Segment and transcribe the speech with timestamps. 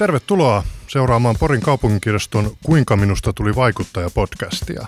[0.00, 4.86] Tervetuloa seuraamaan Porin kaupunginkirjaston Kuinka minusta tuli vaikuttaja podcastia.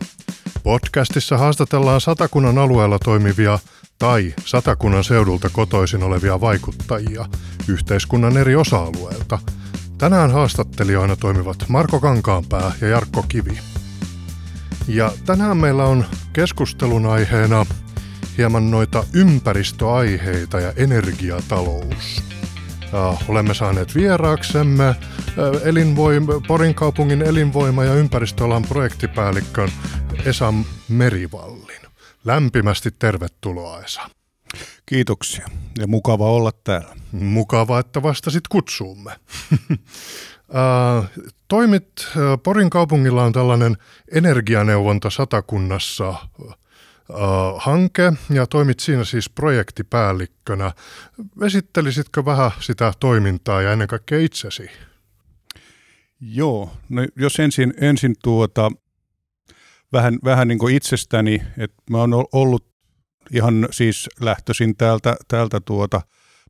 [0.62, 3.58] Podcastissa haastatellaan satakunnan alueella toimivia
[3.98, 7.26] tai satakunnan seudulta kotoisin olevia vaikuttajia
[7.68, 9.38] yhteiskunnan eri osa-alueilta.
[9.98, 13.58] Tänään haastattelijoina toimivat Marko Kankaanpää ja Jarkko Kivi.
[14.88, 17.66] Ja tänään meillä on keskustelun aiheena
[18.38, 22.31] hieman noita ympäristöaiheita ja energiatalous.
[22.92, 24.96] Ja olemme saaneet vieraaksemme äh,
[25.64, 29.68] elinvoim- Porin kaupungin elinvoima- ja ympäristöalan projektipäällikkön
[30.24, 30.54] Esa
[30.88, 31.82] Merivallin.
[32.24, 34.00] Lämpimästi tervetuloa Esa.
[34.86, 36.94] Kiitoksia ja mukava olla täällä.
[37.12, 39.12] Mukava, että vastasit kutsuumme.
[40.54, 41.10] Äh,
[41.48, 43.76] toimit, äh, Porin kaupungilla on tällainen
[44.14, 46.14] energianeuvonta satakunnassa
[47.56, 50.72] hanke ja toimit siinä siis projektipäällikkönä.
[51.42, 54.70] Esittelisitkö vähän sitä toimintaa ja ennen kaikkea itsesi?
[56.20, 58.70] Joo, no jos ensin, ensin tuota,
[59.92, 62.66] vähän, vähän niin kuin itsestäni, että mä oon ollut
[63.32, 66.00] ihan siis lähtöisin täältä, täältä tuota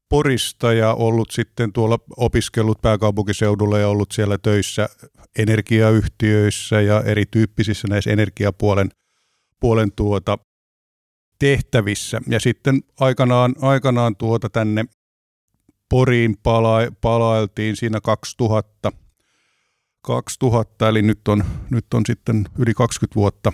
[0.09, 4.89] Porista ja ollut sitten tuolla opiskellut pääkaupunkiseudulla ja ollut siellä töissä
[5.39, 8.91] energiayhtiöissä ja erityyppisissä näissä energiapuolen
[9.61, 10.39] puolen tuota
[11.43, 12.21] tehtävissä.
[12.29, 14.85] Ja sitten aikanaan, aikanaan tuota tänne
[15.89, 18.93] Poriin pala, palailtiin siinä 2000,
[20.03, 23.53] 2000, eli nyt on, nyt on sitten yli 20 vuotta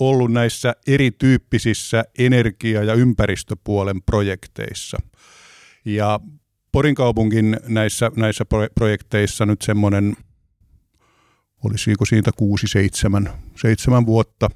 [0.00, 4.98] ollut näissä erityyppisissä energia- ja ympäristöpuolen projekteissa.
[5.84, 6.20] Ja
[6.72, 10.16] Porin kaupungin näissä, näissä projekteissa nyt semmoinen,
[11.64, 12.30] olisiko siitä
[13.26, 14.50] 6-7 7 vuotta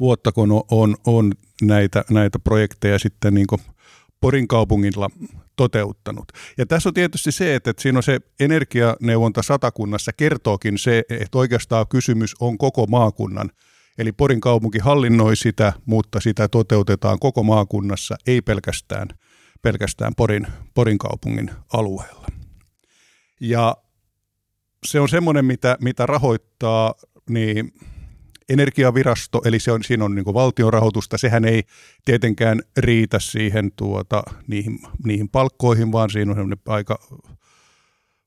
[0.00, 3.46] vuotta, kun on, on, näitä, näitä projekteja sitten niin
[4.20, 5.10] Porin kaupungilla
[5.56, 6.32] toteuttanut.
[6.58, 11.38] Ja tässä on tietysti se, että, että siinä on se energianeuvonta satakunnassa kertookin se, että
[11.38, 13.50] oikeastaan kysymys on koko maakunnan.
[13.98, 19.08] Eli Porin kaupunki hallinnoi sitä, mutta sitä toteutetaan koko maakunnassa, ei pelkästään,
[19.62, 22.26] pelkästään Porin, Porin kaupungin alueella.
[23.40, 23.76] Ja
[24.86, 26.94] se on semmoinen, mitä, mitä rahoittaa
[27.30, 27.72] niin
[28.50, 31.62] energiavirasto, eli se on, siinä on niin valtion rahoitusta, sehän ei
[32.04, 36.98] tietenkään riitä siihen tuota, niihin, niihin palkkoihin, vaan siinä on aika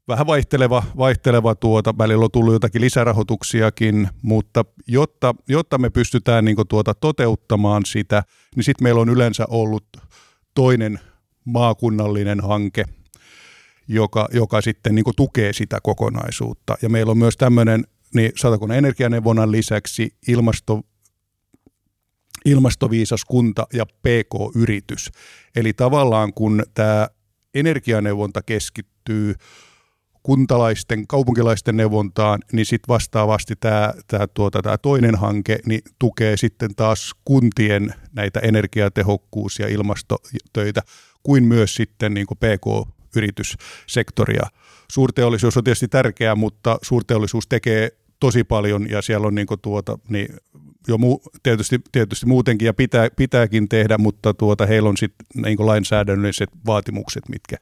[0.07, 6.57] vähän vaihteleva, vaihteleva tuota, välillä on tullut jotakin lisärahoituksiakin, mutta jotta, jotta me pystytään niin
[6.69, 8.23] tuota toteuttamaan sitä,
[8.55, 9.85] niin sitten meillä on yleensä ollut
[10.55, 10.99] toinen
[11.45, 12.85] maakunnallinen hanke,
[13.87, 16.75] joka, joka sitten niin tukee sitä kokonaisuutta.
[16.81, 17.83] Ja meillä on myös tämmöinen
[18.13, 20.81] niin satakunnan energianeuvonnan lisäksi ilmasto,
[22.45, 25.11] ilmastoviisas kunta ja PK-yritys.
[25.55, 27.07] Eli tavallaan kun tämä
[27.53, 29.35] energianeuvonta keskittyy
[30.23, 36.75] kuntalaisten, kaupunkilaisten neuvontaan, niin sitten vastaavasti tämä, tämä, tuota, tämä toinen hanke niin tukee sitten
[36.75, 40.81] taas kuntien näitä energiatehokkuus- ja ilmastotöitä,
[41.23, 44.47] kuin myös sitten niin kuin PK-yrityssektoria.
[44.91, 47.91] Suurteollisuus on tietysti tärkeää, mutta suurteollisuus tekee
[48.23, 50.35] tosi paljon ja siellä on niin tuota, niin
[50.87, 55.65] jo mu, tietysti, tietysti muutenkin ja pitää, pitääkin tehdä, mutta tuota, heillä on sitten niin
[55.65, 57.57] lainsäädännölliset vaatimukset, mitkä,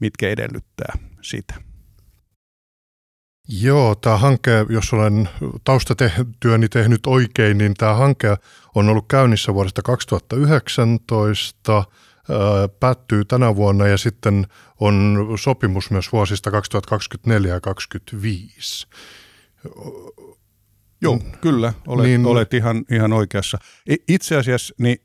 [0.00, 1.54] mitkä edellyttää sitä.
[3.48, 5.28] Joo, tämä hanke, jos olen
[5.64, 8.36] taustatyöni tehnyt oikein, niin tämä hanke
[8.74, 11.84] on ollut käynnissä vuodesta 2019,
[12.80, 14.46] päättyy tänä vuonna ja sitten
[14.80, 18.86] on sopimus myös vuosista 2024 ja 2025.
[21.02, 21.32] Joo, mm.
[21.40, 23.58] kyllä, olet, niin, olet ihan, ihan oikeassa.
[24.08, 24.98] Itse asiassa niin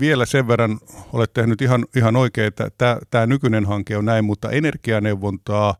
[0.00, 0.80] vielä sen verran
[1.12, 5.74] olet tehnyt ihan, ihan oikein, että tämä, tämä nykyinen hanke on näin, mutta energianeuvontaa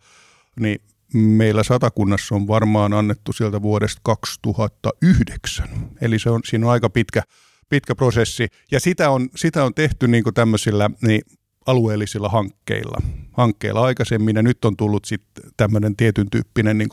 [0.60, 0.80] niin
[1.14, 5.68] meillä satakunnassa on varmaan annettu sieltä vuodesta 2009.
[6.00, 7.22] Eli se on, siinä on aika pitkä,
[7.68, 8.48] pitkä prosessi.
[8.70, 11.20] Ja sitä on, sitä on tehty niin tämmöisillä niin
[11.66, 12.98] alueellisilla hankkeilla,
[13.32, 16.88] hankkeilla aikaisemmin, ja nyt on tullut sitten tämmöinen tietyn tyyppinen niin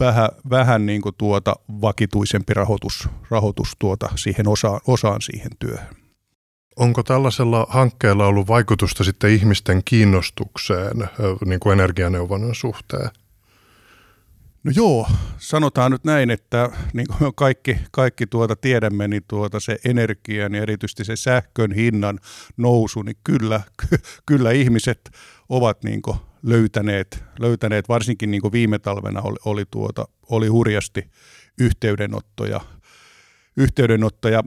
[0.00, 5.96] vähän, vähän niin kuin tuota vakituisempi rahoitus, rahoitus tuota siihen osaan, osaan siihen työhön.
[6.76, 11.08] Onko tällaisella hankkeella ollut vaikutusta sitten ihmisten kiinnostukseen
[11.44, 13.10] niin kuin energianeuvonnan suhteen?
[14.64, 15.08] No joo,
[15.38, 20.62] sanotaan nyt näin, että niin kuin kaikki, kaikki tuota tiedämme, niin tuota se energian ja
[20.62, 22.20] erityisesti se sähkön hinnan
[22.56, 23.96] nousu, niin kyllä, ky,
[24.26, 25.10] kyllä ihmiset
[25.48, 31.10] ovat niin kuin löytäneet, löytäneet varsinkin niin kuin viime talvena oli, oli, tuota, oli hurjasti
[31.60, 32.60] yhteydenottoja,
[33.56, 34.42] yhteydenottoja.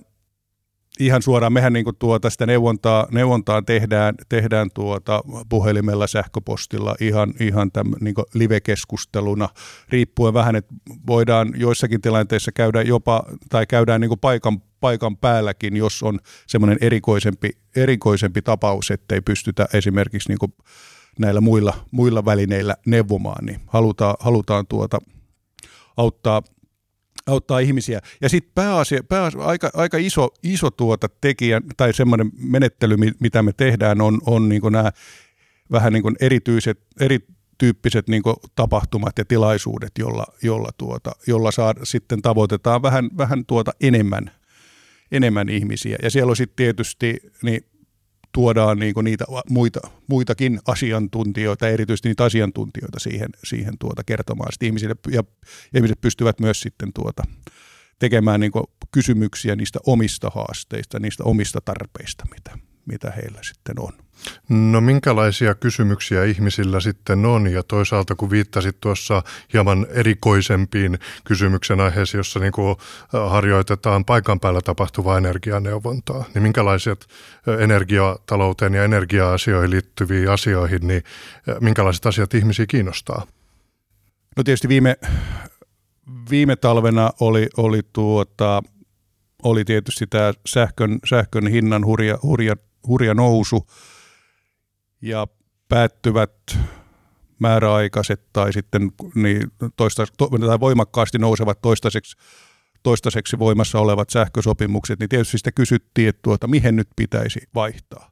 [1.00, 7.72] Ihan suoraan, mehän niin tuota sitä neuvontaa, neuvontaa tehdään, tehdään tuota puhelimella, sähköpostilla ihan, ihan
[7.72, 9.50] täm, niin live-keskusteluna,
[9.90, 10.76] riippuen vähän, että
[11.08, 17.50] voidaan joissakin tilanteissa käydä jopa, tai käydään niin paikan, paikan päälläkin, jos on semmoinen erikoisempi,
[17.76, 20.54] erikoisempi tapaus, ettei pystytä esimerkiksi niin
[21.20, 25.00] näillä muilla, muilla välineillä neuvomaan, niin halutaan, halutaan tuota,
[25.98, 26.42] auttaa,
[27.28, 28.02] auttaa ihmisiä.
[28.22, 33.54] Ja sitten pääasia, pääasia, aika, aika iso, iso tuota tekijä tai semmoinen menettely, mitä me
[33.54, 34.92] tehdään, on, on niin nämä
[35.72, 38.24] vähän niin erityiset, erityyppiset niin
[38.56, 44.32] tapahtumat ja tilaisuudet, jolla, jolla, tuota, jolla saa, sitten tavoitetaan vähän, vähän tuota enemmän,
[45.12, 45.98] enemmän ihmisiä.
[46.04, 47.66] Ja siellä on sitten tietysti niin
[48.38, 54.54] tuodaan niin niitä muita, muitakin asiantuntijoita, erityisesti niitä asiantuntijoita siihen, siihen tuota kertomaan.
[54.54, 55.24] Sitten ihmisille, ja
[55.76, 57.24] ihmiset pystyvät myös sitten tuota,
[58.00, 58.52] tekemään niin
[58.92, 62.58] kysymyksiä niistä omista haasteista, niistä omista tarpeista, mitä,
[62.88, 63.94] mitä heillä sitten on.
[64.50, 69.24] No minkälaisia kysymyksiä ihmisillä sitten on ja toisaalta kun viittasit tuossa
[69.54, 72.76] hieman erikoisempiin kysymyksen aiheisiin, jossa niin kuin
[73.30, 77.08] harjoitetaan paikan päällä tapahtuvaa energianeuvontaa, niin minkälaiset
[77.60, 81.04] energiatalouteen ja energia-asioihin liittyviin asioihin, niin
[81.62, 83.28] minkälaiset asiat ihmisiä kiinnostaa?
[84.38, 84.98] No tietysti viime,
[86.30, 88.64] viime talvena oli, oli, tuota,
[89.44, 92.56] oli tietysti tämä sähkön, sähkön hinnan hurja, hurja,
[92.88, 93.66] hurja nousu–
[95.02, 95.28] ja
[95.70, 96.58] päättyvät
[97.40, 102.18] määräaikaiset tai sitten niin toista, to, tai voimakkaasti nousevat toistaiseksi,
[102.84, 108.12] toistaiseksi voimassa olevat sähkösopimukset, niin tietysti sitä kysyttiin, että tuota, mihin nyt pitäisi vaihtaa.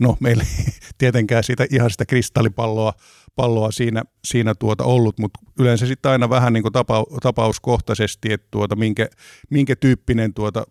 [0.00, 0.64] No meillä ei
[0.98, 2.92] tietenkään siitä ihan sitä kristallipalloa
[3.36, 8.48] palloa siinä, siinä tuota ollut, mutta yleensä sitten aina vähän niin kuin tapa, tapauskohtaisesti, että
[8.50, 9.08] tuota, minkä,
[9.50, 10.64] minkä tyyppinen tuota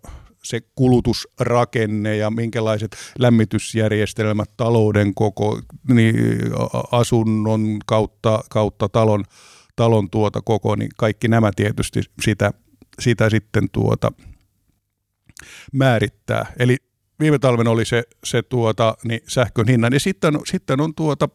[0.44, 6.16] se kulutusrakenne ja minkälaiset lämmitysjärjestelmät, talouden koko, niin
[6.92, 9.24] asunnon kautta, kautta talon,
[9.76, 12.54] talon tuota koko, niin kaikki nämä tietysti sitä,
[13.00, 14.12] sitä sitten tuota
[15.74, 16.54] määrittää.
[16.60, 16.78] Eli
[17.20, 19.94] viime talven oli se, se tuota, niin sähkön hinnan.
[19.94, 21.30] Ja sitten, sitten on tuota,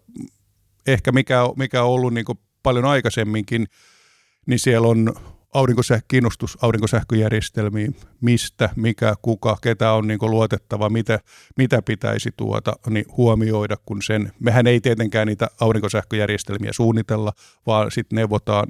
[0.87, 2.25] ehkä mikä, mikä on ollut niin
[2.63, 3.67] paljon aikaisemminkin,
[4.47, 5.15] niin siellä on
[5.55, 11.21] aurinkosäh- kiinnostus aurinkosähköjärjestelmiin, mistä, mikä, kuka, ketä on niin luotettava, mitä,
[11.57, 17.33] mitä pitäisi tuota, niin huomioida, kun sen, mehän ei tietenkään niitä aurinkosähköjärjestelmiä suunnitella,
[17.67, 18.69] vaan sitten neuvotaan,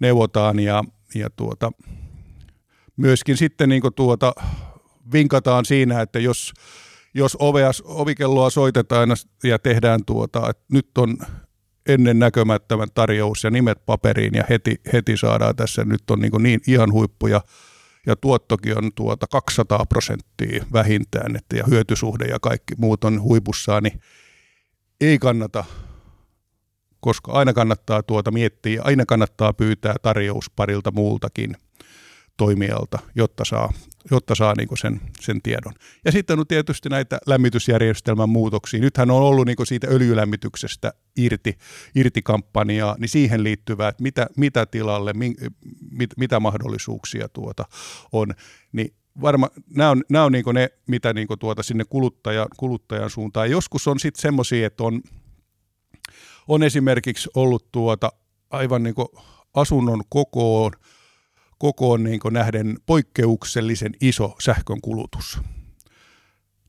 [0.00, 0.84] neuvotaan ja,
[1.14, 1.72] ja tuota,
[2.96, 4.32] myöskin sitten niin tuota,
[5.12, 6.52] vinkataan siinä, että jos,
[7.14, 9.08] jos ovea, ovikelloa soitetaan
[9.44, 11.18] ja tehdään tuota, että nyt on
[11.88, 16.60] ennen näkömättömän tarjous ja nimet paperiin ja heti, heti saadaan tässä, nyt on niin, niin
[16.66, 17.40] ihan huippuja
[18.06, 23.82] ja tuottokin on tuota 200 prosenttia vähintään, että ja hyötysuhde ja kaikki muut on huipussaan,
[23.82, 24.00] niin
[25.00, 25.64] ei kannata,
[27.00, 31.56] koska aina kannattaa tuota miettiä, aina kannattaa pyytää tarjous parilta muultakin–
[32.38, 33.72] toimijalta, jotta saa,
[34.10, 35.74] jotta saa niin sen, sen tiedon.
[36.04, 38.80] Ja sitten on tietysti näitä lämmitysjärjestelmän muutoksia.
[38.80, 41.58] Nythän on ollut niin siitä öljylämmityksestä irti,
[41.94, 45.12] irti kampanjaa, niin siihen liittyvää, että mitä, mitä tilalle,
[45.90, 47.64] mit, mitä mahdollisuuksia tuota
[48.12, 48.34] on.
[48.72, 53.50] Niin varma, nämä on, nämä on niin ne, mitä niin tuota sinne kuluttaja, kuluttajan suuntaan.
[53.50, 55.02] Joskus on sitten semmoisia, että on,
[56.48, 58.12] on esimerkiksi ollut tuota
[58.50, 58.94] aivan niin
[59.54, 60.72] asunnon kokoon–
[61.58, 65.40] kokoon niin nähden poikkeuksellisen iso sähkön kulutus.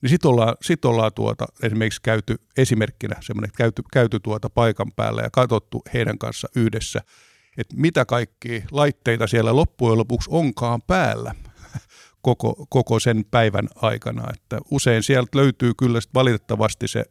[0.02, 5.22] Niin sitten ollaan, sit ollaan tuota, esimerkiksi käyty esimerkkinä semmoinen, käyty, käyty tuota paikan päällä
[5.22, 7.02] ja katsottu heidän kanssa yhdessä,
[7.58, 11.36] että mitä kaikki laitteita siellä loppujen lopuksi onkaan päällä
[12.22, 14.24] koko, koko sen päivän aikana.
[14.34, 17.06] Että usein sieltä löytyy kyllä valitettavasti se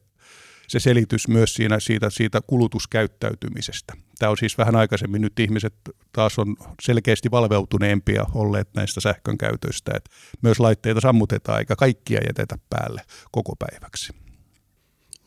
[0.69, 3.95] se selitys myös siinä, siitä, siitä kulutuskäyttäytymisestä.
[4.19, 5.75] Tämä on siis vähän aikaisemmin, nyt ihmiset
[6.13, 10.11] taas on selkeästi valveutuneempia olleet näistä sähkön käytöistä, että
[10.43, 14.13] myös laitteita sammutetaan eikä kaikkia jätetä päälle koko päiväksi.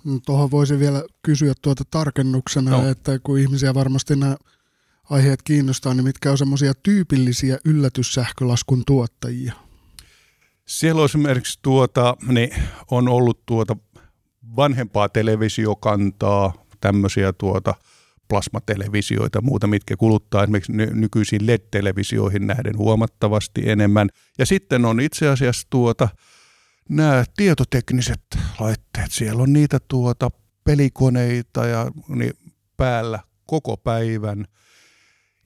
[0.03, 2.89] Mm, tuohon voisin vielä kysyä tuota tarkennuksena, no.
[2.89, 4.35] että kun ihmisiä varmasti nämä
[5.09, 9.53] aiheet kiinnostaa, niin mitkä on semmoisia tyypillisiä yllätyssähkölaskun tuottajia?
[10.65, 12.49] Siellä on esimerkiksi tuota, niin
[12.91, 13.77] on ollut tuota
[14.55, 17.75] vanhempaa televisiokantaa, tämmöisiä tuota
[18.27, 24.09] plasmatelevisioita ja muuta, mitkä kuluttaa esimerkiksi nykyisiin LED-televisioihin nähden huomattavasti enemmän.
[24.37, 26.09] Ja sitten on itse asiassa tuota,
[26.89, 28.21] nämä tietotekniset
[28.59, 30.31] laitteet, siellä on niitä tuota
[30.63, 32.33] pelikoneita ja niin
[32.77, 34.45] päällä koko päivän.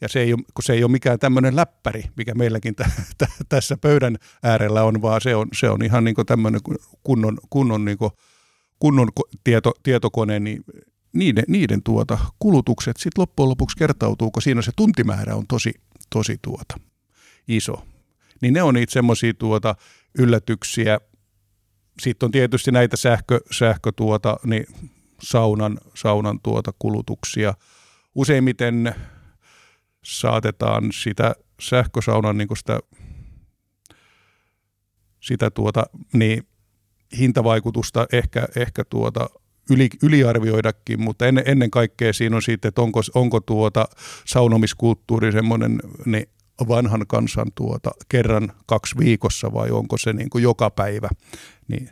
[0.02, 3.48] Ja se ei ole, kun se ei ole mikään tämmöinen läppäri, mikä meilläkin t- t-
[3.50, 6.62] tässä pöydän äärellä on, vaan se on, se on ihan niin tämmöinen
[7.04, 7.98] kunnon, kunnon, niin
[8.86, 9.10] kunnon
[9.44, 10.63] tieto, tietokone, niin
[11.13, 15.74] niiden, niiden tuota, kulutukset sitten loppujen lopuksi kertautuu, kun siinä se tuntimäärä on tosi,
[16.10, 16.80] tosi tuota,
[17.48, 17.86] iso.
[18.42, 19.75] Niin ne on niitä semmoisia tuota,
[20.18, 21.00] yllätyksiä.
[22.01, 24.65] Sitten on tietysti näitä sähkö, sähkö tuota, niin
[25.22, 27.54] saunan, saunan tuota kulutuksia.
[28.15, 28.96] Useimmiten
[30.04, 32.80] saatetaan sitä sähkösaunan niin sitä,
[35.20, 36.48] sitä tuota, niin
[37.20, 39.30] hintavaikutusta ehkä, ehkä tuota
[39.70, 43.86] yli, yliarvioidakin, mutta ennen, ennen kaikkea siinä on sitten, että onko, onko tuota
[44.26, 46.30] saunomiskulttuuri semmoinen niin
[46.68, 51.10] vanhan kansan tuota kerran kaksi viikossa vai onko se niin kuin joka päivä,
[51.68, 51.90] niin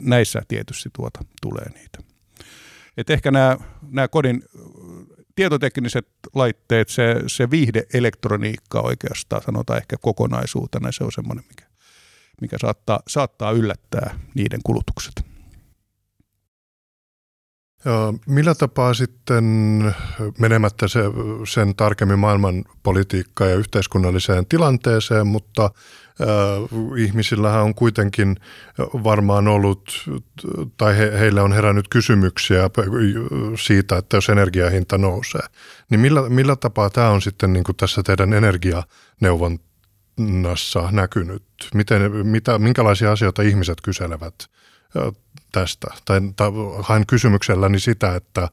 [0.00, 1.98] näissä tietysti tuota tulee niitä.
[2.96, 3.56] Et ehkä nämä,
[3.90, 4.42] nämä kodin
[5.34, 11.67] tietotekniset laitteet, se, se viihdeelektroniikka oikeastaan sanotaan ehkä kokonaisuutena, se on semmoinen, mikä,
[12.40, 15.28] mikä saattaa, saattaa yllättää niiden kulutukset.
[17.84, 19.44] Ja millä tapaa sitten
[20.38, 21.00] menemättä se,
[21.48, 28.36] sen tarkemmin maailman politiikkaan ja yhteiskunnalliseen tilanteeseen, mutta äh, ihmisillähän on kuitenkin
[28.78, 30.04] varmaan ollut,
[30.76, 32.70] tai he, heille on herännyt kysymyksiä
[33.58, 35.46] siitä, että jos energiahinta nousee,
[35.90, 38.32] niin millä, millä tapaa tämä on sitten niin kuin tässä teidän
[40.18, 41.42] energianeuvonnassa näkynyt?
[41.74, 44.34] Miten, mitä, minkälaisia asioita ihmiset kyselevät
[45.52, 45.86] tästä.
[46.04, 48.48] Tai, tai hain kysymykselläni sitä, että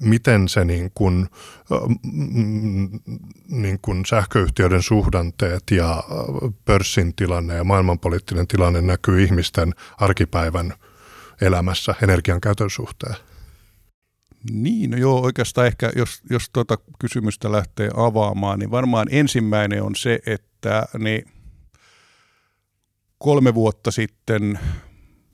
[0.00, 1.28] miten se niin kuin,
[3.48, 6.04] niin kuin sähköyhtiöiden suhdanteet ja
[6.64, 10.74] pörssin tilanne ja maailmanpoliittinen tilanne näkyy ihmisten arkipäivän
[11.40, 13.16] elämässä energian käytön suhteen.
[14.50, 19.94] Niin, no joo, oikeastaan ehkä jos, jos tuota kysymystä lähtee avaamaan, niin varmaan ensimmäinen on
[19.96, 21.24] se, että niin
[23.18, 24.58] kolme vuotta sitten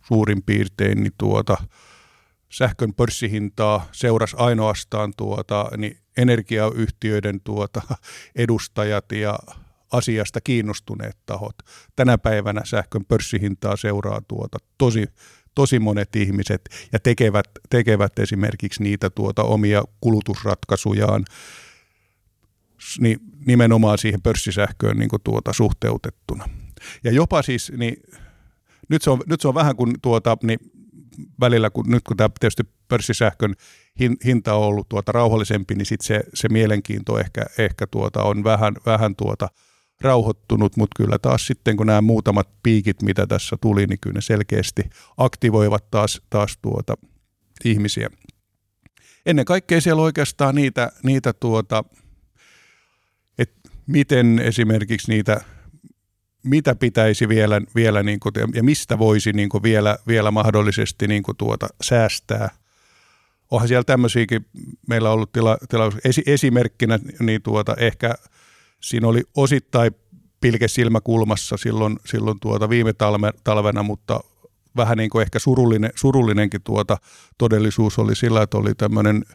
[0.06, 1.56] suurin piirtein, niin tuota,
[2.52, 7.82] sähkön pörssihintaa seurasi ainoastaan tuota, niin energiayhtiöiden tuota,
[8.36, 9.38] edustajat ja
[9.92, 11.56] asiasta kiinnostuneet tahot.
[11.96, 15.06] Tänä päivänä sähkön pörssihintaa seuraa tuota, tosi,
[15.54, 16.61] tosi monet ihmiset
[16.92, 21.25] ja tekevät, tekevät esimerkiksi niitä tuota, omia kulutusratkaisujaan
[22.99, 26.49] niin nimenomaan siihen pörssisähköön niin tuota, suhteutettuna.
[27.04, 27.97] Ja jopa siis niin
[28.88, 30.59] nyt se on, nyt se on vähän kuin tuota, niin
[31.40, 33.54] välillä, kun, nyt kun tämä tietysti pörssisähkön
[34.25, 38.75] hinta on ollut tuota rauhallisempi, niin sit se, se mielenkiinto ehkä, ehkä tuota on vähän,
[38.87, 39.49] vähän tuota
[40.00, 44.21] rauhoittunut, mutta kyllä taas sitten kun nämä muutamat piikit, mitä tässä tuli, niin kyllä ne
[44.21, 44.83] selkeästi
[45.16, 46.95] aktivoivat taas, taas tuota
[47.64, 48.11] ihmisiä.
[49.26, 51.85] Ennen kaikkea siellä oikeastaan niitä, niitä tuota,
[53.38, 55.40] että miten esimerkiksi niitä
[56.42, 61.23] mitä pitäisi vielä, vielä niin kuin, ja mistä voisi niin kuin vielä, vielä mahdollisesti niin
[61.23, 62.50] kuin tuota, säästää.
[63.50, 64.47] Onhan siellä tämmöisiäkin,
[64.88, 68.14] meillä on ollut tila, tila, esi, esimerkkinä, niin tuota, ehkä
[68.80, 69.92] siinä oli osittain
[70.40, 74.20] pilke silmäkulmassa silloin, silloin tuota viime talve, talvena, mutta
[74.76, 76.96] vähän niin kuin ehkä surullinen, surullinenkin tuota
[77.38, 79.25] todellisuus oli sillä, että oli tämmöinen–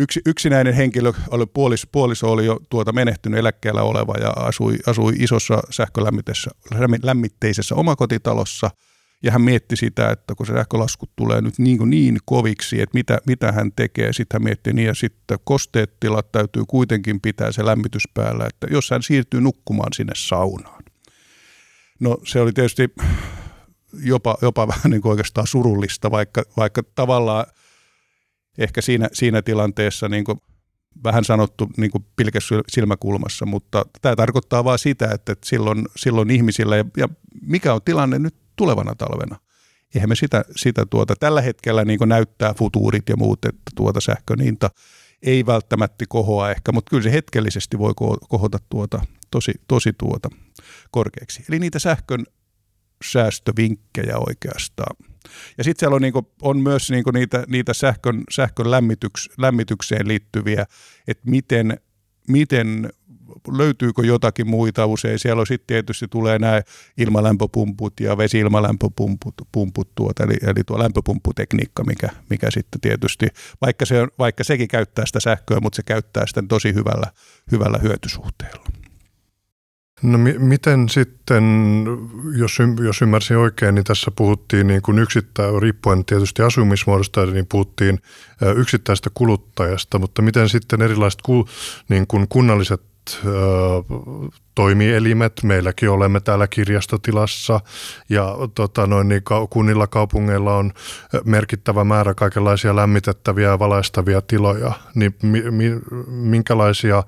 [0.00, 5.12] yksi, yksinäinen henkilö, oli puolis, puoliso oli jo tuota menehtynyt eläkkeellä oleva ja asui, asui
[5.18, 8.70] isossa sähkölämmitteisessä omakotitalossa.
[9.24, 13.18] Ja hän mietti sitä, että kun se sähkölaskut tulee nyt niin, niin koviksi, että mitä,
[13.26, 14.12] mitä hän tekee.
[14.12, 18.66] Sitten hän mietti niin ja sitten kosteet tilat täytyy kuitenkin pitää se lämmitys päällä, että
[18.70, 20.82] jos hän siirtyy nukkumaan sinne saunaan.
[22.00, 22.94] No se oli tietysti
[24.02, 27.46] jopa, jopa vähän niin kuin oikeastaan surullista, vaikka, vaikka tavallaan–
[28.58, 30.38] ehkä siinä, siinä tilanteessa niin kuin
[31.04, 36.76] vähän sanottu niin kuin pilkes silmäkulmassa, mutta tämä tarkoittaa vain sitä, että silloin, silloin ihmisillä,
[36.76, 37.08] ja, ja
[37.42, 39.38] mikä on tilanne nyt tulevana talvena,
[39.94, 44.40] eihän me sitä, sitä tuota, tällä hetkellä niin näyttää futuurit ja muut, että tuota sähkön
[44.40, 44.70] hinta
[45.22, 47.92] ei välttämättä kohoa ehkä, mutta kyllä se hetkellisesti voi
[48.28, 50.30] kohota tuota, tosi, tosi tuota
[50.90, 51.44] korkeaksi.
[51.48, 52.24] Eli niitä sähkön
[53.04, 54.96] säästövinkkejä oikeastaan.
[55.58, 60.66] Ja sitten siellä on, niinku, on myös niinku niitä, niitä sähkön, sähkön lämmityks, lämmitykseen liittyviä,
[61.08, 61.78] että miten,
[62.28, 62.92] miten
[63.52, 65.18] löytyykö jotakin muita usein.
[65.18, 66.62] Siellä on sitten tietysti tulee nämä
[66.98, 73.26] ilmalämpöpumput ja vesi-ilmalämpöpumput pumput tuota, eli, eli tuo lämpöpumpputekniikka, mikä, mikä sitten tietysti,
[73.60, 77.06] vaikka, se, vaikka sekin käyttää sitä sähköä, mutta se käyttää sitä tosi hyvällä,
[77.52, 78.64] hyvällä hyötysuhteella.
[80.02, 81.44] No mi- miten sitten,
[82.36, 87.46] jos, y- jos ymmärsin oikein, niin tässä puhuttiin niin kuin yksittäin, riippuen tietysti asumismuodosta, niin
[87.46, 87.98] puhuttiin
[88.56, 91.48] yksittäistä kuluttajasta, mutta miten sitten erilaiset ku,
[91.88, 92.82] niin kuin kunnalliset
[94.54, 97.60] toimielimet, meilläkin olemme täällä kirjastotilassa
[98.08, 100.72] ja tota, noin, niin kunnilla kaupungeilla on
[101.24, 105.70] merkittävä määrä kaikenlaisia lämmitettäviä ja valaistavia tiloja, niin mi, mi,
[106.06, 107.02] minkälaisia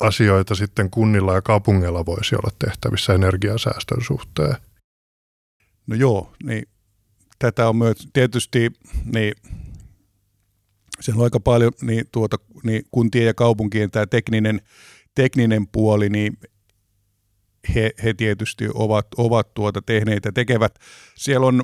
[0.00, 4.56] asioita sitten kunnilla ja kaupungeilla voisi olla tehtävissä energiasäästön suhteen?
[5.86, 6.68] No joo, niin
[7.38, 8.72] tätä on myös tietysti,
[9.04, 9.34] niin
[11.00, 14.60] se on aika paljon niin, tuota, niin kuntien ja kaupunkien tämä tekninen,
[15.22, 16.38] tekninen puoli, niin
[17.74, 20.78] he, he tietysti ovat, ovat tuota tehneet ja tekevät.
[21.14, 21.62] Siellä on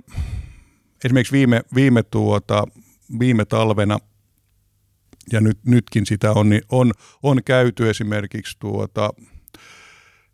[1.04, 2.64] esimerkiksi viime, viime, tuota,
[3.18, 3.98] viime talvena–
[5.32, 6.92] ja nyt, nytkin sitä on, niin on,
[7.22, 9.10] on käyty esimerkiksi tuota,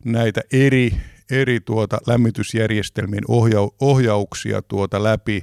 [0.05, 0.93] näitä eri,
[1.31, 5.43] eri tuota lämmitysjärjestelmien ohjau, ohjauksia tuota läpi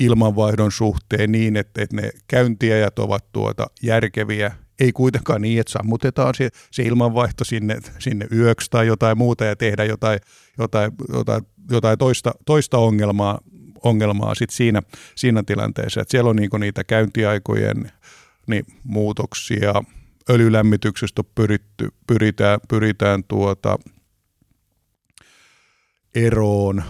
[0.00, 6.34] ilmanvaihdon suhteen niin, että, että ne käyntiajat ovat tuota järkeviä, ei kuitenkaan niin, että sammutetaan
[6.34, 10.20] se, se ilmanvaihto sinne, sinne yöksi tai jotain muuta ja tehdä jotain,
[10.58, 13.38] jotain, jotain, jotain toista, toista ongelmaa,
[13.84, 14.82] ongelmaa sit siinä,
[15.14, 16.00] siinä tilanteessa.
[16.00, 17.92] Että siellä on niinku niitä käyntiaikojen
[18.46, 19.74] niin muutoksia.
[20.30, 23.78] Öljylämmityksestä pyritty, pyritään, pyritään tuota
[26.14, 26.82] eroon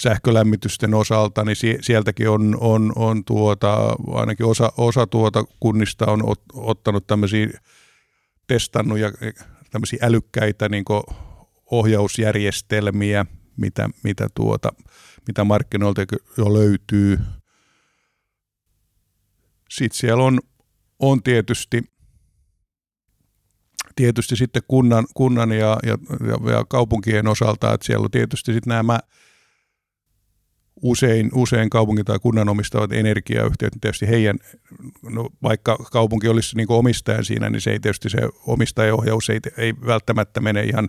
[0.00, 6.42] sähkölämmitysten osalta, niin sieltäkin on, on, on tuota, ainakin osa, osa tuota kunnista on ot,
[6.52, 7.48] ottanut tämmöisiä,
[8.46, 9.12] testannut ja
[9.70, 10.84] tämmöisiä älykkäitä niin
[11.70, 13.26] ohjausjärjestelmiä,
[13.56, 14.72] mitä, mitä, tuota,
[15.26, 16.00] mitä markkinoilta
[16.38, 17.18] jo löytyy–
[19.70, 20.40] sitten siellä on,
[20.98, 21.82] on tietysti,
[23.96, 25.98] tietysti sitten kunnan, kunnan ja, ja,
[26.52, 29.00] ja kaupunkien osalta, että siellä on tietysti sitten nämä
[30.82, 34.38] usein, usein kaupungin tai kunnan omistavat energiayhtiöt, niin tietysti heidän,
[35.02, 39.74] no vaikka kaupunki olisi niin omistajan siinä, niin se ei tietysti se omistajaohjaus ei, ei
[39.86, 40.88] välttämättä mene ihan,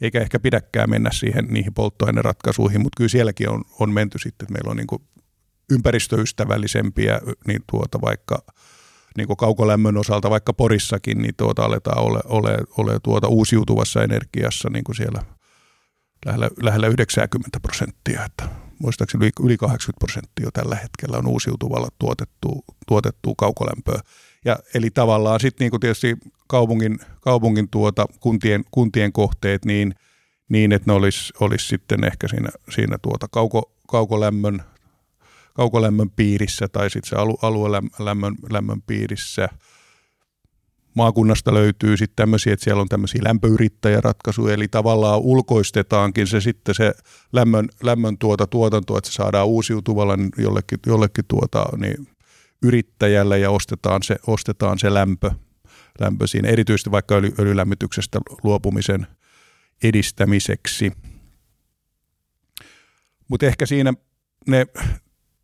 [0.00, 4.52] eikä ehkä pidäkään mennä siihen niihin polttoaineratkaisuihin, mutta kyllä sielläkin on, on menty sitten, että
[4.52, 5.08] meillä on niin
[5.70, 8.42] ympäristöystävällisempiä, niin tuota vaikka
[9.16, 14.84] niin kaukolämmön osalta vaikka Porissakin, niin tuota aletaan ole, ole, ole tuota uusiutuvassa energiassa niin
[14.84, 15.22] kuin siellä
[16.26, 23.34] lähellä, lähellä 90 prosenttia, että muistaakseni yli 80 prosenttia tällä hetkellä on uusiutuvalla tuotettu, tuotettu
[23.34, 24.00] kaukolämpöä.
[24.44, 29.94] Ja, eli tavallaan sitten niin kuin tietysti kaupungin, kaupungin tuota, kuntien, kuntien kohteet niin,
[30.48, 34.62] niin, että ne olisi olis sitten ehkä siinä, siinä tuota kauko, kaukolämmön
[35.58, 39.48] kaukolämmön piirissä tai sitten se alu, aluelämmön lämmön piirissä.
[40.98, 46.92] Maakunnasta löytyy sitten tämmöisiä, että siellä on tämmöisiä lämpöyrittäjäratkaisuja, eli tavallaan ulkoistetaankin se sitten se
[47.32, 52.08] lämmön, lämmön tuota tuotanto, että se saadaan uusiutuvalla jollekin, jollekin tuota, niin
[52.62, 55.30] yrittäjälle ja ostetaan se, ostetaan se lämpö,
[56.00, 59.06] lämpö siinä, erityisesti vaikka öljy, öljylämmityksestä luopumisen
[59.82, 60.92] edistämiseksi.
[63.28, 63.92] Mutta ehkä siinä
[64.46, 64.66] ne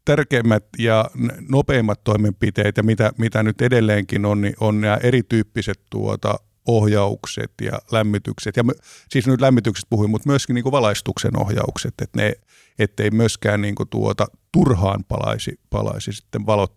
[0.04, 1.04] tärkeimmät ja
[1.48, 6.34] nopeimmat toimenpiteet ja mitä, mitä nyt edelleenkin on, niin on nämä erityyppiset tuota
[6.66, 8.56] ohjaukset ja lämmitykset.
[8.56, 8.64] Ja
[9.08, 12.32] siis nyt lämmitykset puhuin, mutta myöskin niin valaistuksen ohjaukset, että ne,
[12.78, 16.72] ettei myöskään niin tuota turhaan palaisi, palaisi sitten valot,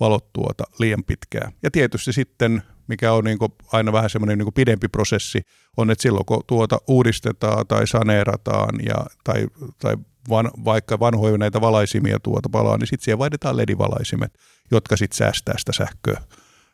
[0.00, 1.52] valot tuota liian pitkään.
[1.62, 3.38] Ja tietysti sitten, mikä on niin
[3.72, 5.40] aina vähän semmoinen niin pidempi prosessi,
[5.76, 9.46] on, että silloin kun tuota uudistetaan tai saneerataan ja, tai,
[9.78, 9.96] tai
[10.28, 14.38] van, vaikka vanhoja näitä valaisimia tuota palaa, niin sitten siihen vaihdetaan ledivalaisimet,
[14.70, 16.22] jotka sitten säästää sitä sähköä,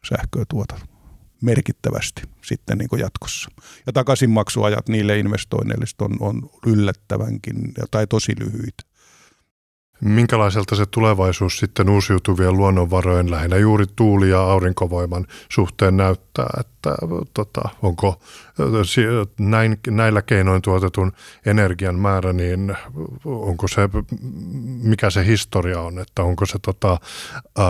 [0.08, 0.78] sähköä tuota
[1.42, 3.50] merkittävästi sitten niin jatkossa.
[3.86, 7.54] Ja takaisinmaksuajat niille investoinneille on, on yllättävänkin
[7.90, 8.91] tai tosi lyhyitä.
[10.04, 16.94] Minkälaiselta se tulevaisuus sitten uusiutuvien luonnonvarojen, lähinnä juuri tuuli- ja aurinkovoiman suhteen näyttää, että
[17.34, 18.20] tota, onko
[19.38, 21.12] näin, näillä keinoin tuotetun
[21.46, 22.76] energian määrä, niin
[23.24, 23.88] onko se,
[24.82, 26.90] mikä se historia on, että onko se tota,
[27.58, 27.66] ää,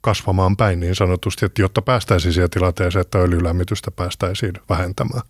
[0.00, 5.22] kasvamaan päin niin sanotusti, että jotta päästäisiin siihen tilanteeseen, että öljylämmitystä päästäisiin vähentämään?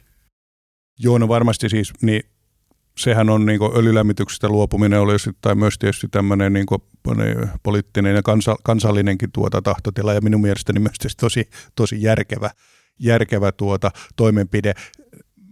[0.98, 2.22] Joo, no varmasti siis, niin
[2.98, 6.66] sehän on niin öljylämmityksestä luopuminen oli tai myös tietysti tämmöinen niin
[7.62, 12.50] poliittinen ja kansa, kansallinenkin tuota tahtotila ja minun mielestäni myös tosi, tosi järkevä,
[12.98, 14.74] järkevä tuota toimenpide.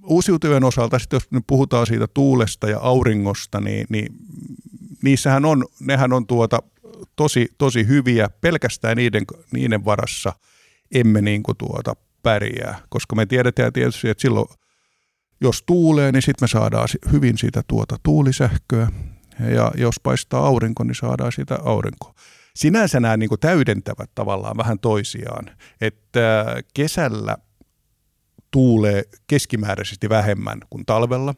[0.02, 4.12] Uusiutuvien osalta, sitten jos nyt puhutaan siitä tuulesta ja auringosta, niin, niin
[5.02, 6.58] niissähän on, nehän on tuota
[7.16, 10.32] tosi, tosi hyviä, pelkästään niiden, niiden varassa
[10.94, 14.48] emme niin tuota pärjää, koska me tiedetään tietysti, että silloin
[15.40, 18.88] jos tuulee, niin sitten me saadaan hyvin sitä tuota tuulisähköä.
[19.54, 22.14] Ja jos paistaa aurinko, niin saadaan sitä aurinkoa.
[22.56, 25.50] Sinänsä nämä niin täydentävät tavallaan vähän toisiaan.
[25.80, 27.36] Että kesällä
[28.50, 31.34] tuulee keskimääräisesti vähemmän kuin talvella.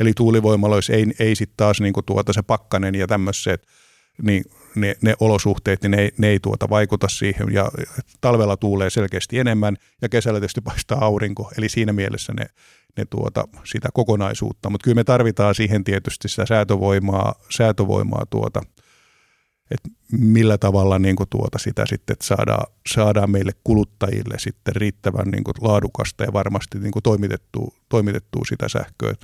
[0.00, 3.66] Eli tuulivoimaloissa ei, ei sitten taas niin tuota se pakkanen ja tämmöiset
[4.22, 4.44] niin
[4.74, 7.70] ne, ne olosuhteet, niin ne, ne ei tuota vaikuta siihen ja
[8.20, 12.46] talvella tuulee selkeästi enemmän ja kesällä tietysti paistaa aurinko, eli siinä mielessä ne,
[12.96, 18.62] ne tuota, sitä kokonaisuutta, mutta kyllä me tarvitaan siihen tietysti sitä säätövoimaa, säätövoimaa tuota,
[19.70, 25.44] että millä tavalla niin kuin tuota sitä sitten, saadaan, saadaan meille kuluttajille sitten riittävän niin
[25.44, 29.14] kuin laadukasta ja varmasti niin kuin toimitettua, toimitettua sitä sähköä.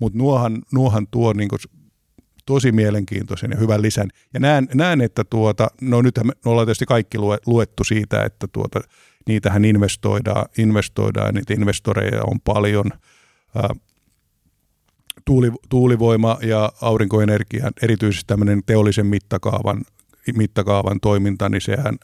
[0.00, 1.60] Mutta nuohan, nuohan tuo niin kuin
[2.52, 4.08] tosi mielenkiintoisen ja hyvän lisän.
[4.34, 8.80] Ja näen, näen että tuota, no nythän me ollaan tietysti kaikki luettu siitä, että tuota,
[9.26, 12.86] niitähän investoidaan, investoidaan niitä investoreja on paljon.
[13.54, 13.68] Ää,
[15.24, 19.84] tuuli, tuulivoima ja aurinkoenergia, erityisesti tämmöinen teollisen mittakaavan,
[20.36, 21.96] mittakaavan toiminta, niin sehän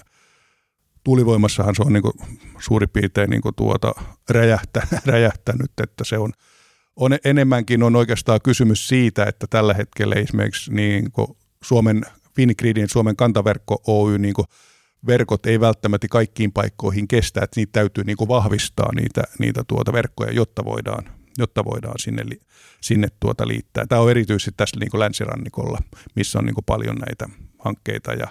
[1.04, 2.14] tuulivoimassahan se on niin kuin
[2.58, 3.94] suurin piirtein niin tuota
[4.30, 6.32] räjähtä, räjähtänyt, että se on–
[6.98, 11.12] on enemmänkin on oikeastaan kysymys siitä, että tällä hetkellä esimerkiksi niin
[11.64, 12.02] Suomen
[12.36, 14.34] Fingridin, Suomen kantaverkko Oy, niin
[15.06, 20.32] verkot ei välttämättä kaikkiin paikkoihin kestä, että niitä täytyy niin vahvistaa niitä, niitä tuota verkkoja,
[20.32, 21.04] jotta voidaan,
[21.38, 22.24] jotta voidaan sinne,
[22.80, 23.86] sinne tuota liittää.
[23.86, 25.78] Tämä on erityisesti tässä niin länsirannikolla,
[26.16, 28.26] missä on niin paljon näitä hankkeita ja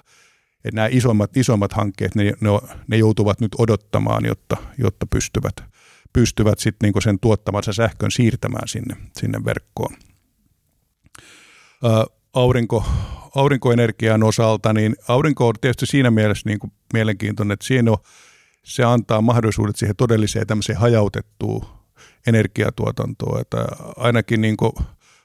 [0.66, 2.50] että nämä isommat, isommat hankkeet, ne, ne,
[2.88, 5.64] ne joutuvat nyt odottamaan, jotta, jotta pystyvät–
[6.20, 9.96] pystyvät sitten niinku sen tuottamansa sähkön siirtämään sinne, sinne verkkoon.
[11.84, 12.86] Ää, aurinko,
[13.36, 17.98] aurinkoenergian osalta, niin aurinko on tietysti siinä mielessä niin kuin mielenkiintoinen, että siinä on,
[18.64, 21.66] se antaa mahdollisuudet siihen todelliseen tämmöiseen hajautettuun
[22.28, 23.66] energiatuotantoon, että
[23.98, 24.72] ainakin niin kuin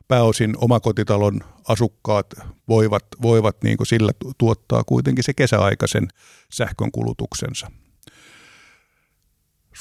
[0.08, 2.26] pääosin omakotitalon asukkaat
[2.68, 6.08] voivat, voivat niin kuin sillä tuottaa kuitenkin se kesäaikaisen
[6.52, 7.70] sähkön kulutuksensa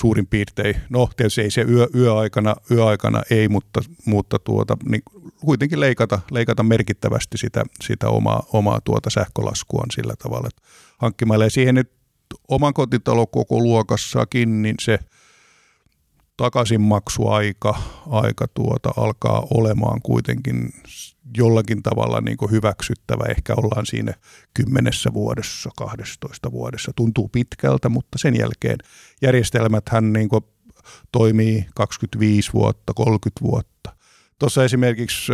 [0.02, 0.76] suurin piirtein.
[0.90, 5.02] No tietysti ei se yö, yöaikana, yöaikana ei, mutta, mutta tuota, niin
[5.46, 10.62] kuitenkin leikata, leikata merkittävästi sitä, sitä omaa, omaa tuota sähkölaskuaan sillä tavalla, että
[10.98, 11.44] hankkimalla.
[11.44, 11.92] Ja siihen nyt
[12.48, 15.00] oman kotitalo koko luokassakin, niin se
[16.38, 20.70] takaisinmaksuaika aika tuota, alkaa olemaan kuitenkin
[21.38, 23.24] jollakin tavalla niin kuin hyväksyttävä.
[23.30, 24.13] Ehkä ollaan siinä
[24.54, 26.91] kymmenessä vuodessa, 12 vuodessa.
[26.96, 28.78] Tuntuu pitkältä, mutta sen jälkeen
[29.22, 30.44] järjestelmät hän niin kuin
[31.12, 33.96] toimii 25 vuotta, 30 vuotta.
[34.39, 35.32] Tuossa esimerkiksi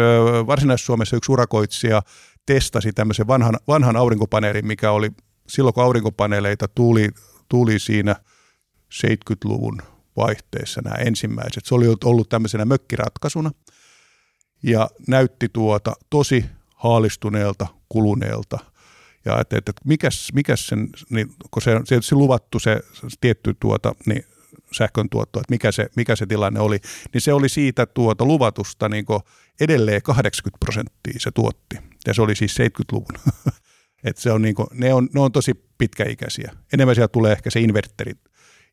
[0.48, 2.02] Varsinais-Suomessa yksi urakoitsija
[2.46, 5.12] testasi tämmöisen vanhan, vanhan aurinkopaneelin, mikä oli
[5.48, 7.10] silloin, kun aurinkopaneeleita tuli,
[7.50, 8.16] tuli siinä
[8.94, 9.82] 70-luvun
[10.18, 11.66] vaihteessa nämä ensimmäiset.
[11.66, 13.52] Se oli ollut tämmöisenä mökkiratkaisuna–
[14.64, 18.60] ja näytti tuota tosi haalistuneelta, kuluneelta.
[19.26, 22.80] Ja että, että mikäs, mikäs sen, niin, kun se on tietysti luvattu se
[23.22, 24.24] tietty tuota, niin
[24.72, 26.80] sähkön tuotto, että mikä se, mikä se tilanne oli,
[27.14, 29.06] niin se oli siitä tuota luvatusta niin
[29.60, 31.78] edelleen 80 prosenttia se tuotti.
[32.08, 33.34] Ja se oli siis 70-luvun.
[34.04, 36.52] että se on niin kuin, ne, on, ne on tosi pitkäikäisiä.
[36.74, 38.14] Enemmän sieltä tulee ehkä se inverteri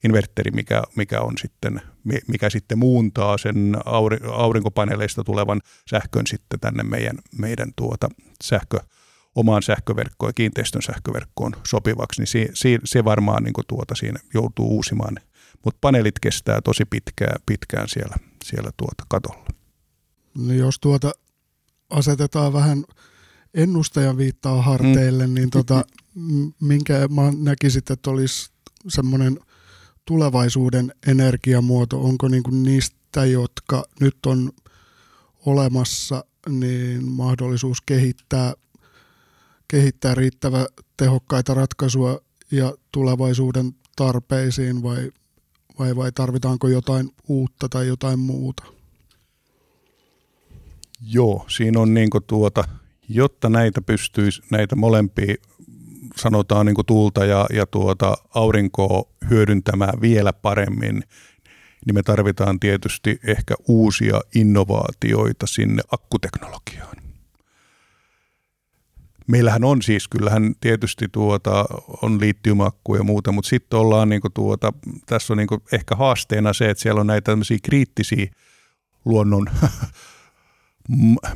[0.04, 1.80] inverteri, mikä, mikä, on sitten,
[2.28, 3.76] mikä sitten muuntaa sen
[4.32, 8.08] aurinkopaneeleista tulevan sähkön sitten tänne meidän, meidän tuota
[8.42, 8.78] sähkö,
[9.34, 14.68] omaan sähköverkkoon ja kiinteistön sähköverkkoon sopivaksi, niin se, se, se varmaan niin tuota siinä joutuu
[14.68, 15.16] uusimaan.
[15.64, 19.46] Mutta paneelit kestää tosi pitkään, pitkään siellä, siellä tuota katolla.
[20.38, 21.12] No jos tuota
[21.90, 22.84] asetetaan vähän
[23.54, 25.34] ennustajan viittaa harteille, mm.
[25.34, 25.84] niin tota,
[26.60, 28.50] minkä mä näkisit, että olisi
[28.88, 29.38] semmoinen–
[30.04, 34.52] tulevaisuuden energiamuoto, onko niin kuin niistä, jotka nyt on
[35.46, 38.54] olemassa, niin mahdollisuus kehittää,
[39.68, 45.10] kehittää riittävä tehokkaita ratkaisuja ja tulevaisuuden tarpeisiin vai,
[45.78, 48.64] vai, vai tarvitaanko jotain uutta tai jotain muuta?
[51.00, 52.64] Joo, siinä on niin tuota,
[53.08, 55.34] jotta näitä pystyisi, näitä molempia
[56.16, 61.02] sanotaan niin kuin tuulta ja, ja tuota aurinkoa hyödyntämään vielä paremmin,
[61.86, 66.96] niin me tarvitaan tietysti ehkä uusia innovaatioita sinne akkuteknologiaan.
[69.26, 71.64] Meillähän on siis, kyllähän tietysti tuota,
[72.02, 74.72] on liittymäakkuja ja muuta, mutta sitten ollaan niin tuota,
[75.06, 78.26] tässä on niin ehkä haasteena se, että siellä on näitä kriittisiä
[79.04, 79.46] luonnon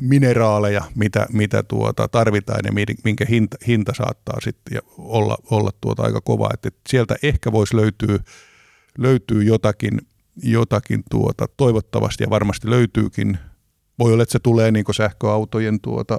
[0.01, 2.71] mineraaleja, mitä, mitä tuota tarvitaan ja
[3.03, 6.49] minkä hinta, hinta saattaa sitten olla, olla tuota aika kova.
[6.53, 8.19] Että sieltä ehkä voisi löytyä,
[8.97, 10.01] löytyä jotakin,
[10.43, 13.37] jotakin tuota, toivottavasti ja varmasti löytyykin.
[13.99, 16.17] Voi olla, että se tulee niin sähköautojen tuota,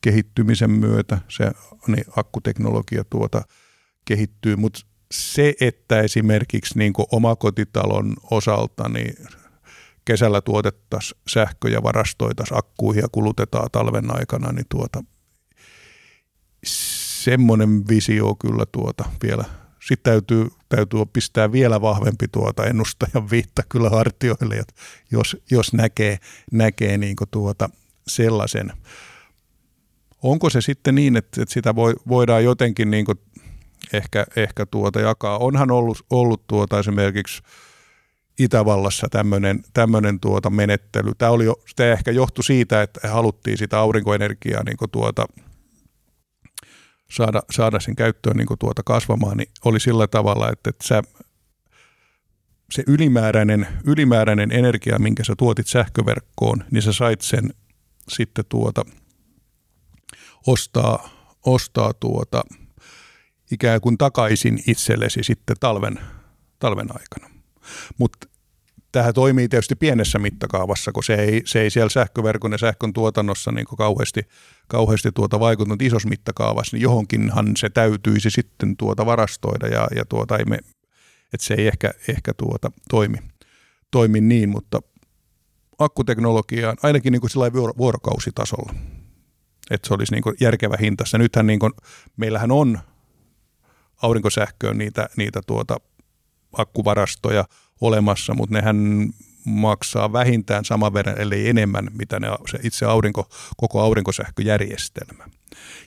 [0.00, 1.50] kehittymisen myötä, se
[1.86, 3.42] niin akkuteknologia tuota,
[4.04, 4.80] kehittyy, mutta
[5.12, 9.16] se, että esimerkiksi niin omakotitalon osalta niin
[10.06, 15.04] kesällä tuotettaisiin sähkö ja varastoitaisiin akkuihin ja kulutetaan talven aikana, niin tuota,
[17.24, 19.44] semmoinen visio kyllä tuota vielä.
[19.88, 24.64] Sitten täytyy, täytyy pistää vielä vahvempi tuota ennustajan viitta kyllä hartioille,
[25.10, 26.18] jos, jos näkee,
[26.52, 27.70] näkee niin tuota
[28.08, 28.72] sellaisen.
[30.22, 33.06] Onko se sitten niin, että, että sitä voi, voidaan jotenkin niin
[33.92, 35.38] ehkä, ehkä tuota jakaa?
[35.38, 37.42] Onhan ollut, ollut tuota esimerkiksi
[38.38, 41.12] Itävallassa tämmöinen, tämmöinen tuota menettely.
[41.18, 41.44] Tämä, oli
[41.76, 45.26] tämä ehkä johtui siitä, että haluttiin sitä aurinkoenergiaa niin tuota,
[47.10, 51.02] saada, saada sen käyttöön niin tuota kasvamaan, niin oli sillä tavalla, että, että sä,
[52.70, 57.54] se ylimääräinen, ylimääräinen energia, minkä sä tuotit sähköverkkoon, niin sä sait sen
[58.08, 58.84] sitten tuota,
[60.46, 61.08] ostaa,
[61.46, 62.42] ostaa tuota,
[63.50, 66.00] ikään kuin takaisin itsellesi sitten talven,
[66.58, 67.35] talven aikana.
[67.98, 68.26] Mutta
[68.92, 73.52] tähän toimii tietysti pienessä mittakaavassa, kun se ei, se ei siellä sähköverkon ja sähkön tuotannossa
[73.52, 74.22] niin kauheasti,
[74.68, 80.38] kauheasti tuota vaikuttanut isossa mittakaavassa, niin johonkinhan se täytyisi sitten tuota varastoida ja, ja tuota
[80.38, 80.58] ei me,
[81.34, 83.18] että se ei ehkä, ehkä tuota toimi,
[83.90, 84.80] toimi niin, mutta
[85.78, 87.30] akkuteknologiaan ainakin niin kuin
[87.78, 88.74] vuorokausitasolla,
[89.70, 91.04] että se olisi niin järkevä hinta.
[91.18, 91.72] Nythän niin kuin,
[92.16, 92.78] meillähän on
[94.02, 95.76] aurinkosähköön niitä, niitä tuota
[96.58, 97.44] akkuvarastoja
[97.80, 99.08] olemassa, mutta nehän
[99.44, 105.24] maksaa vähintään saman verran, ellei enemmän, mitä ne, se itse aurinko, koko aurinkosähköjärjestelmä.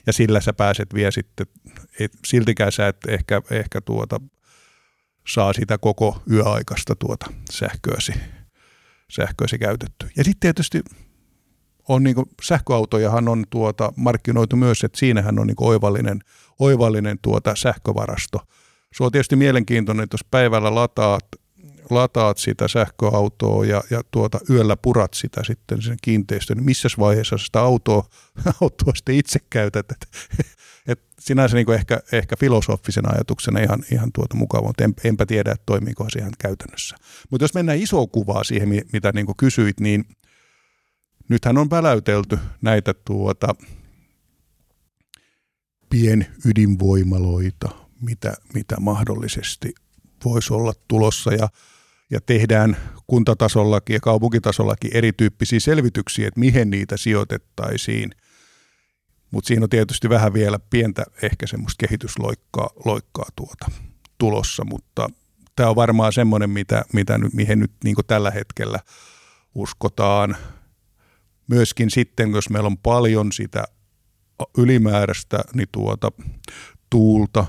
[0.06, 1.46] Ja sillä sä pääset vielä sitten,
[2.00, 4.20] et, siltikään sä et ehkä, ehkä tuota,
[5.28, 8.12] saa sitä koko yöaikasta tuota sähköäsi,
[9.10, 10.10] sähköäsi käytetty.
[10.16, 10.82] Ja sitten tietysti
[11.88, 16.20] on niin kuin, sähköautojahan on tuota, markkinoitu myös, että siinähän on niin oivallinen,
[16.58, 18.38] oivallinen tuota, sähkövarasto.
[18.94, 21.24] Se on tietysti mielenkiintoinen, että jos päivällä lataat
[21.90, 27.38] lataat sitä sähköautoa ja, ja tuota, yöllä purat sitä sitten sen kiinteistön, niin missä vaiheessa
[27.38, 28.04] sitä autoa,
[28.62, 29.86] autoa sitten itse käytät.
[29.90, 30.08] Et,
[30.86, 35.52] et sinänsä niin ehkä, ehkä filosofisen ajatuksena ihan, ihan tuota mukava, mutta en, enpä tiedä,
[35.52, 36.96] että toimiiko se ihan käytännössä.
[37.30, 40.04] Mutta jos mennään iso kuvaa siihen, mitä niin kysyit, niin
[41.28, 43.54] nythän on väläytelty näitä tuota,
[45.90, 49.74] pienydinvoimaloita, mitä, mitä mahdollisesti
[50.24, 51.32] voisi olla tulossa.
[51.34, 51.48] Ja
[52.10, 58.10] ja tehdään kuntatasollakin ja kaupunkitasollakin erityyppisiä selvityksiä, että mihin niitä sijoitettaisiin.
[59.30, 63.70] Mutta siinä on tietysti vähän vielä pientä ehkä semmoista kehitysloikkaa loikkaa tuota
[64.18, 65.08] tulossa, mutta
[65.56, 68.78] tämä on varmaan semmoinen, mitä, mitä nyt, mihin nyt niin tällä hetkellä
[69.54, 70.36] uskotaan.
[71.48, 73.64] Myöskin sitten, jos meillä on paljon sitä
[74.58, 76.12] ylimääräistä niin tuota,
[76.90, 77.46] tuulta,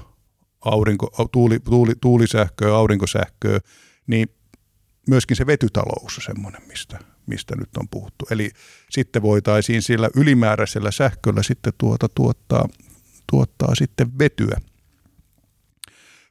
[0.65, 3.59] aurinko, tuuli, tuuli, tuulisähköä, aurinkosähköä,
[4.07, 4.27] niin
[5.07, 8.25] myöskin se vetytalous on semmoinen, mistä, mistä nyt on puhuttu.
[8.31, 8.51] Eli
[8.89, 12.69] sitten voitaisiin sillä ylimääräisellä sähköllä sitten tuota, tuottaa,
[13.31, 14.57] tuottaa sitten vetyä,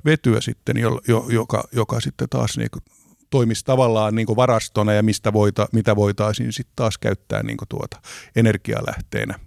[0.04, 2.84] vetyä sitten, jo, jo, joka, joka sitten taas niin kuin
[3.30, 8.02] toimisi tavallaan niin varastona ja mistä voita, mitä voitaisiin sitten taas käyttää niin tuota
[8.36, 9.38] energialähteenä.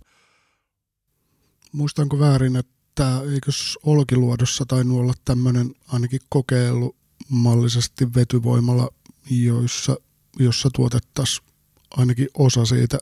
[1.71, 2.73] Muistanko väärin, että
[3.33, 8.89] eikös Olkiluodossa tainnut olla tämmöinen ainakin kokeilumallisesti vetyvoimalla
[9.29, 9.95] joissa,
[10.39, 11.47] jossa tuotettaisiin
[11.97, 12.99] ainakin osa siitä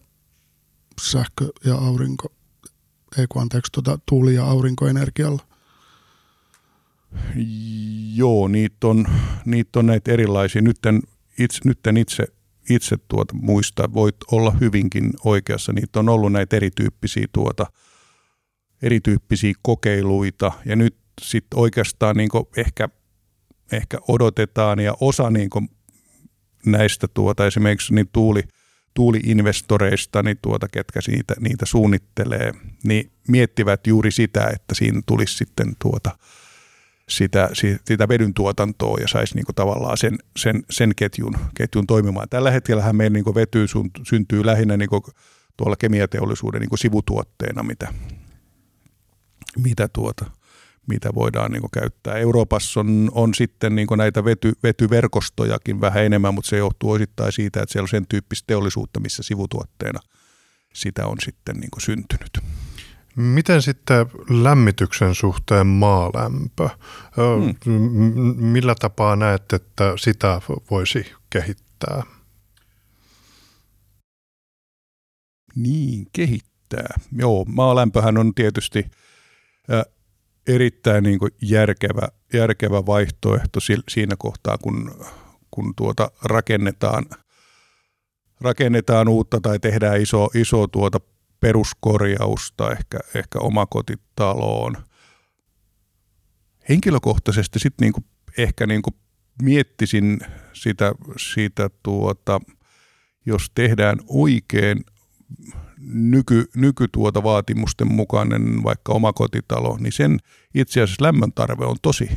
[1.02, 2.34] sähkö- ja aurinko,
[3.18, 5.48] ei kun anteeksi, tuota, tuuli- ja aurinkoenergialla.
[8.16, 9.08] Joo, niitä on,
[9.46, 10.62] niitä on näitä erilaisia.
[10.62, 11.02] Nyt en
[11.40, 12.28] itse, nyt en itse,
[12.70, 15.74] itse tuota muista, voit olla hyvinkin oikeassa.
[15.74, 17.66] Niitä on ollut näitä erityyppisiä, tuota,
[18.82, 22.90] erityyppisiä kokeiluita ja nyt sitten oikeastaan niin ehkä,
[23.72, 25.50] ehkä odotetaan ja osa niin
[26.66, 28.44] näistä tuota, esimerkiksi niin tuuli,
[28.94, 32.52] tuuliinvestoreista, niin tuota, ketkä niitä, niitä suunnittelee,
[32.84, 36.18] niin miettivät juuri sitä, että siinä tulisi sitten tuota,
[37.10, 37.50] sitä,
[37.86, 42.30] sitä vedyn tuotantoa ja saisi niin tavallaan sen, sen, sen ketjun, ketjun toimimaan.
[42.30, 43.66] Tällä hetkellä meillä niin vety
[44.10, 44.90] syntyy lähinnä niin
[45.58, 47.94] tuolla kemiateollisuuden niin sivutuotteena, mitä,
[49.58, 50.26] mitä tuota,
[50.88, 52.16] mitä voidaan niin käyttää.
[52.16, 57.62] Euroopassa on, on sitten niin näitä vety, vetyverkostojakin vähän enemmän, mutta se johtuu osittain siitä,
[57.62, 60.00] että siellä on sen tyyppistä teollisuutta, missä sivutuotteena
[60.74, 62.40] sitä on sitten niin syntynyt.
[63.16, 66.70] Miten sitten lämmityksen suhteen maalämpö?
[67.16, 68.36] Hmm.
[68.46, 72.04] Millä tapaa näet, että sitä voisi kehittää?
[75.56, 77.00] Niin, kehittää.
[77.18, 78.86] Joo, maalämpöhän on tietysti
[80.48, 85.06] erittäin niin kuin järkevä, järkevä vaihtoehto siinä kohtaa, kun,
[85.52, 87.06] kun tuota rakennetaan,
[88.42, 91.00] rakennetaan uutta tai tehdään iso, iso tuota
[91.40, 94.78] peruskorjausta ehkä, ehkä omakotitaloon.
[96.70, 98.04] Henkilökohtaisesti sitten niinku,
[98.38, 98.90] ehkä niinku
[99.42, 100.20] miettisin
[100.54, 102.40] sitä, sitä tuota,
[103.26, 104.84] jos tehdään oikein
[105.84, 110.18] nyky, nykytuota vaatimusten mukainen vaikka omakotitalo, niin sen
[110.54, 112.10] itse asiassa lämmön tarve on tosi,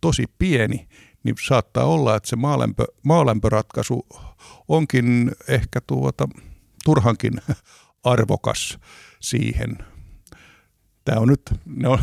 [0.00, 0.88] tosi pieni,
[1.24, 4.06] niin saattaa olla, että se maalämpö, maalämpöratkaisu
[4.68, 6.28] onkin ehkä tuota,
[6.84, 7.32] turhankin
[8.04, 8.78] arvokas
[9.20, 9.78] siihen.
[11.04, 11.98] Tämä on nyt, ne on,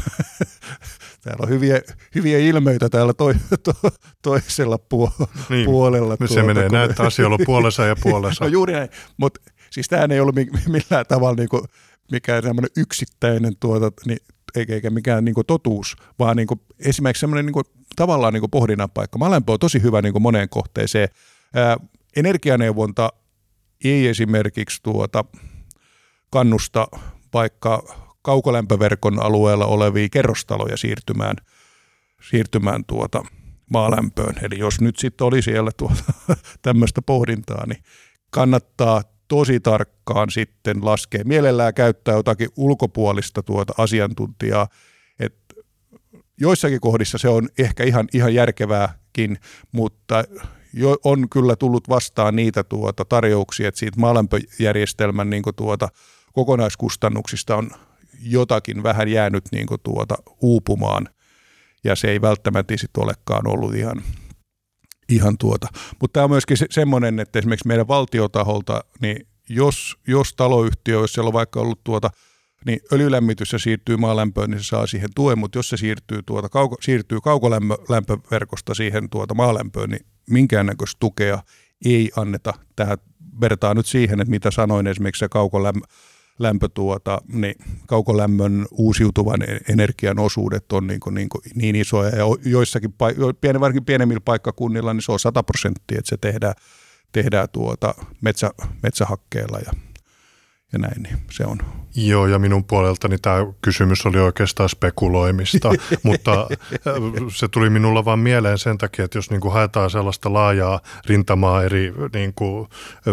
[1.24, 1.82] täällä on hyviä,
[2.15, 3.74] hyviä ilmeitä täällä toi, to,
[4.22, 5.28] toisella puolella.
[5.50, 8.43] Niin, puolella nyt tuota, se menee näin, että asia on puolessa ja puolessa.
[8.45, 10.36] no juuri näin, mutta siis tämä ei ollut
[10.67, 11.63] millään tavalla niin kuin
[12.12, 14.17] mikään semmoinen yksittäinen tuota, niin,
[14.55, 18.51] eikä, mikään niin kuin totuus, vaan niin kuin, esimerkiksi semmoinen niin kuin, tavallaan niin kuin
[18.51, 19.17] pohdinnan paikka.
[19.17, 21.10] Maalämpö on tosi hyvä niin kuin moneen kohteeseen.
[21.55, 21.77] Ää,
[22.15, 23.10] energianeuvonta
[23.84, 25.25] ei esimerkiksi tuota,
[26.29, 26.88] kannusta
[27.34, 27.84] vaikka
[28.21, 31.36] kaukolämpöverkon alueella olevia kerrostaloja siirtymään,
[32.29, 33.23] siirtymään tuota
[33.69, 34.36] maalämpöön.
[34.41, 36.03] Eli jos nyt sitten oli siellä tuota,
[36.62, 37.84] tämmöistä pohdintaa, niin
[38.29, 41.24] kannattaa tosi tarkkaan sitten laskea.
[41.26, 44.68] Mielellään käyttää jotakin ulkopuolista tuota asiantuntijaa,
[45.20, 45.56] että
[46.42, 49.38] joissakin kohdissa se on ehkä ihan, ihan järkevääkin,
[49.72, 50.24] mutta
[50.74, 55.89] jo on kyllä tullut vastaan niitä tuota tarjouksia, että siitä maalämpöjärjestelmän niin tuota,
[56.34, 57.72] kokonaiskustannuksista on
[58.22, 61.10] jotakin vähän jäänyt niin tuota, uupumaan,
[61.84, 64.02] ja se ei välttämättä sitten olekaan ollut ihan,
[65.10, 65.67] ihan tuota.
[66.02, 71.13] Mutta tämä on myöskin se, semmoinen, että esimerkiksi meidän valtiotaholta, niin jos, jos taloyhtiö, jos
[71.13, 72.10] siellä on vaikka ollut tuota,
[72.65, 76.50] niin öljylämmitys ja siirtyy maalämpöön, niin se saa siihen tuen, mutta jos se siirtyy, tuota,
[76.50, 81.43] kauko, siirtyy kaukolämpöverkosta siihen tuota maalämpöön, niin minkäännäköistä tukea
[81.86, 82.54] ei anneta.
[82.76, 82.98] Tähän
[83.41, 85.88] vertaa nyt siihen, että mitä sanoin esimerkiksi se kaukolämpö
[86.39, 87.56] lämpö tuota, niin
[87.88, 92.10] kaukolämmön uusiutuvan e- energian osuudet on niin, kuin, niin, kuin niin isoja.
[92.10, 92.93] Ja joissakin,
[93.41, 96.54] pieni, varsinkin pienemmillä paikkakunnilla, niin se on 100 prosenttia, että se tehdään,
[97.12, 98.52] tehdään tuota metsä,
[98.84, 99.88] metsähakkeella ja
[100.73, 101.58] ja näin, niin se on.
[101.95, 105.69] Joo, ja minun puoleltani tämä kysymys oli oikeastaan spekuloimista,
[106.03, 106.93] mutta äh,
[107.36, 111.63] se tuli minulla vaan mieleen sen takia, että jos niin kuin haetaan sellaista laajaa rintamaa
[111.63, 112.67] eri niin kuin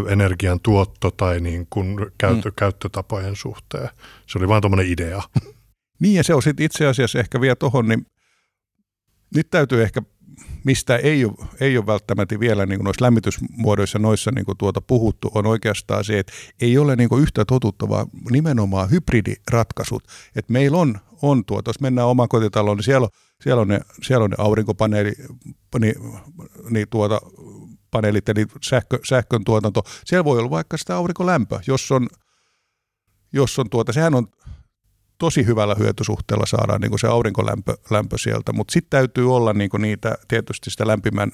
[0.08, 2.54] energian tuotto tai niin kuin käyttö, mm.
[2.56, 3.88] käyttötapojen suhteen.
[4.26, 5.22] Se oli vaan tuommoinen idea.
[6.00, 8.06] Niin, ja se on sitten itse asiassa ehkä vielä tuohon, niin
[9.34, 10.02] nyt täytyy ehkä
[10.66, 14.80] mistä ei ole, ei ole välttämättä vielä niin kuin noissa lämmitysmuodoissa noissa niin kuin tuota
[14.80, 20.04] puhuttu, on oikeastaan se, että ei ole niin kuin yhtä totuttavaa nimenomaan hybridiratkaisut.
[20.36, 23.10] Että meillä on, on tuota, jos mennään omakotitaloon, niin siellä on,
[23.42, 25.12] siellä on ne, siellä on ne aurinkopaneeli,
[25.78, 25.94] niin,
[26.70, 27.20] niin tuota,
[27.90, 29.82] paneelit, eli sähkö, sähkön tuotanto.
[30.04, 32.08] Siellä voi olla vaikka sitä aurinkolämpö, jos on,
[33.32, 34.28] jos on tuota, sehän on
[35.18, 39.70] tosi hyvällä hyötysuhteella saadaan niin kuin se aurinkolämpö lämpö sieltä, mutta sitten täytyy olla niin
[39.70, 41.32] kuin niitä tietysti sitä lämpimän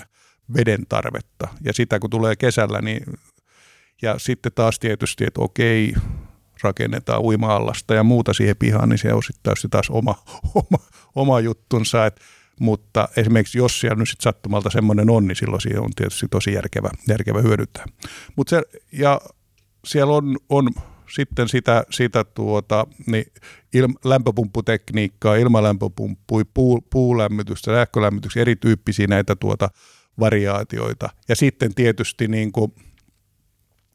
[0.56, 1.48] veden tarvetta.
[1.64, 3.02] Ja sitä kun tulee kesällä, niin
[4.02, 5.94] ja sitten taas tietysti, että okei,
[6.62, 10.14] rakennetaan uima-allasta ja muuta siihen pihaan, niin se on sitten taas oma,
[10.54, 12.06] oma, oma juttunsa.
[12.06, 12.20] Et,
[12.60, 16.52] mutta esimerkiksi jos siellä nyt sitten sattumalta semmoinen on, niin silloin siihen on tietysti tosi
[16.52, 17.84] järkevä, järkevä hyödyntää.
[18.36, 19.20] Mut se, ja
[19.84, 20.68] siellä on, on
[21.14, 23.24] sitten sitä, sitä tuota, niin
[23.74, 29.68] il, lämpöpumpputekniikkaa, ilmalämpöpumppuja, puu, puulämmitystä, sähkölämmitystä, erityyppisiä näitä tuota
[30.20, 31.08] variaatioita.
[31.28, 32.72] Ja sitten tietysti niin kuin,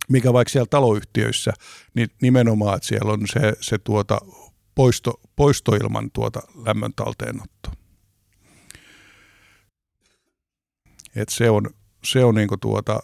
[0.09, 1.53] mikä vaikka siellä taloyhtiöissä,
[1.93, 4.19] niin nimenomaan, että siellä on se, se tuota
[4.75, 7.69] poisto, poistoilman tuota lämmön talteenotto.
[11.15, 11.69] Et se on,
[12.03, 12.99] se on niin tuota,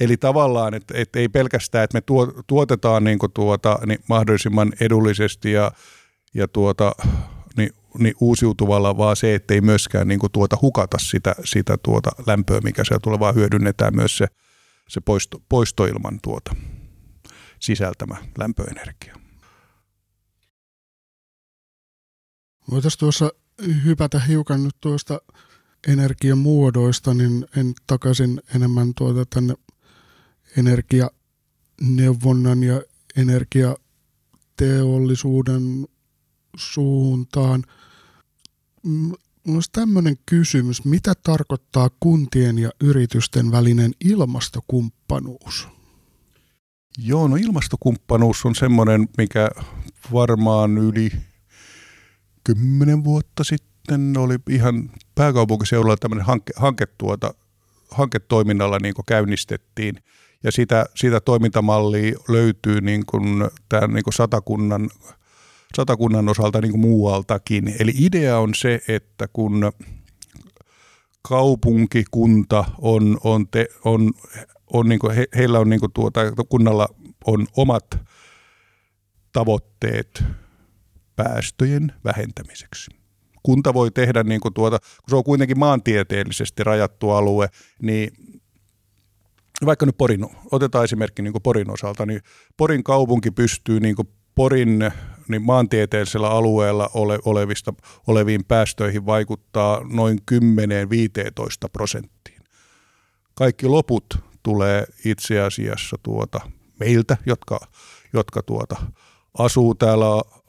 [0.00, 2.02] Eli tavallaan, että, että ei pelkästään, että me
[2.46, 5.72] tuotetaan niin tuota, niin mahdollisimman edullisesti ja,
[6.34, 6.92] ja tuota,
[7.56, 12.60] niin, niin uusiutuvalla, vaan se, että ei myöskään niin tuota hukata sitä, sitä tuota lämpöä,
[12.60, 14.26] mikä siellä tulee, vaan hyödynnetään myös se,
[14.88, 16.56] se poisto, poistoilman tuota
[17.60, 19.16] sisältämä lämpöenergia.
[22.70, 23.32] Voitaisiin tuossa
[23.84, 25.20] hypätä hiukan nyt tuosta
[25.88, 29.54] energiamuodoista, niin en takaisin enemmän tuota tänne
[30.56, 32.82] energianeuvonnan ja
[33.16, 33.76] energia
[34.56, 35.86] teollisuuden
[36.56, 37.64] suuntaan.
[38.82, 39.18] Minulla
[39.54, 45.68] olisi tämmöinen kysymys, mitä tarkoittaa kuntien ja yritysten välinen ilmastokumppanuus?
[46.98, 49.50] Joo, no ilmastokumppanuus on semmoinen, mikä
[50.12, 51.10] varmaan yli
[52.44, 57.34] kymmenen vuotta sitten oli ihan pääkaupunkiseudulla tämmöinen hanke, hanke tuota,
[57.90, 60.02] hanketoiminnalla niin käynnistettiin.
[60.44, 64.90] Ja sitä, sitä toimintamallia löytyy niin kuin tämän niin kuin satakunnan,
[65.76, 67.74] satakunnan osalta niin kuin muualtakin.
[67.78, 69.72] Eli idea on se, että kun
[71.22, 74.12] kaupunki, kunta on, on, te, on,
[74.72, 76.88] on niin kuin he, heillä on niin kuin tuota, kunnalla
[77.26, 78.00] on omat
[79.32, 80.24] tavoitteet
[81.16, 82.90] päästöjen vähentämiseksi.
[83.42, 87.48] Kunta voi tehdä, niin kuin tuota, kun se on kuitenkin maantieteellisesti rajattu alue,
[87.82, 88.10] niin
[89.66, 92.20] vaikka nyt Porin, otetaan esimerkki niin Porin osalta, niin
[92.56, 93.96] Porin kaupunki pystyy niin
[94.34, 94.90] Porin
[95.28, 97.74] niin maantieteellisellä alueella ole, olevista,
[98.06, 100.34] oleviin päästöihin vaikuttaa noin 10-15
[101.72, 102.42] prosenttiin.
[103.34, 104.04] Kaikki loput
[104.42, 106.40] tulee itse asiassa tuota
[106.80, 107.60] meiltä, jotka,
[108.12, 108.76] jotka tuota,
[109.38, 110.06] asuu täällä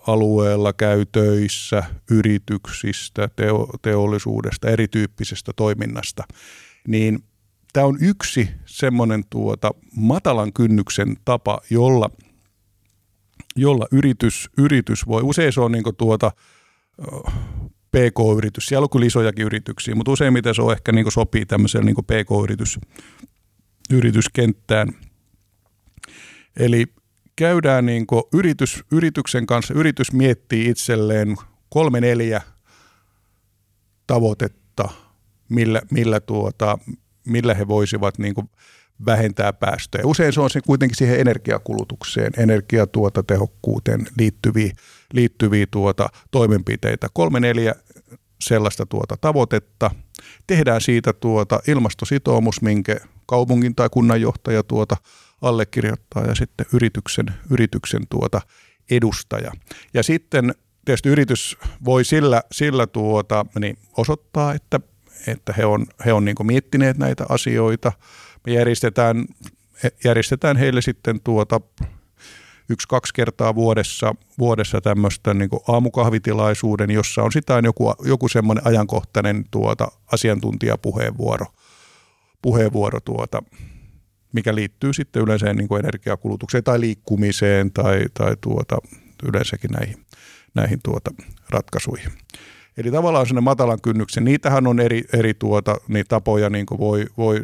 [0.08, 6.24] alueella, käy töissä, yrityksistä, teo, teollisuudesta, erityyppisestä toiminnasta,
[6.88, 7.24] niin
[7.74, 12.10] tämä on yksi semmoinen tuota matalan kynnyksen tapa, jolla,
[13.56, 16.32] jolla yritys, yritys voi, usein se on niin tuota,
[17.92, 21.96] PK-yritys, siellä on kyllä isojakin yrityksiä, mutta useimmiten se on ehkä niin sopii tämmöiseen niin
[21.96, 22.80] PK-yritys,
[23.90, 24.90] yrityskenttään.
[26.60, 26.86] Eli
[27.36, 31.36] käydään niin yritys, yrityksen kanssa, yritys miettii itselleen
[31.70, 32.42] kolme neljä
[34.08, 34.90] tavoitetta,
[35.50, 36.78] millä, millä, tuota,
[37.30, 38.34] millä he voisivat niin
[39.06, 40.06] vähentää päästöjä.
[40.06, 44.72] Usein se on se kuitenkin siihen energiakulutukseen, energiatuotatehokkuuteen liittyviä,
[45.14, 47.08] liittyviä tuota, toimenpiteitä.
[47.14, 47.76] Kolme neljä
[48.42, 49.92] sellaista tuota tavoitetta.
[50.48, 54.98] Tehdään siitä tuota ilmastositoumus, minkä kaupungin tai kunnanjohtaja tuota
[55.42, 58.42] allekirjoittaa ja sitten yrityksen, yrityksen tuota
[58.92, 59.52] edustaja.
[59.94, 60.54] Ja sitten
[60.86, 64.80] tietysti yritys voi sillä, sillä tuota, niin osoittaa, että,
[65.28, 67.92] että he on, he on niin miettineet näitä asioita.
[68.46, 69.26] Me järjestetään,
[70.04, 71.62] järjestetään heille sitten tuota
[72.70, 79.92] yksi-kaksi kertaa vuodessa, vuodessa tämmöistä niin aamukahvitilaisuuden, jossa on sitä joku, joku semmoinen ajankohtainen tuota,
[80.12, 81.46] asiantuntijapuheenvuoro
[82.42, 83.44] puheenvuoro tuota,
[84.34, 88.78] mikä liittyy sitten yleensä niin kuin energiakulutukseen tai liikkumiseen tai, tai tuota,
[89.24, 90.06] yleensäkin näihin,
[90.54, 91.12] näihin tuota
[91.50, 92.12] ratkaisuihin.
[92.80, 97.06] Eli tavallaan sinne matalan kynnyksen, niitähän on eri, eri tuota, niin tapoja, niin kuin voi,
[97.18, 97.42] voi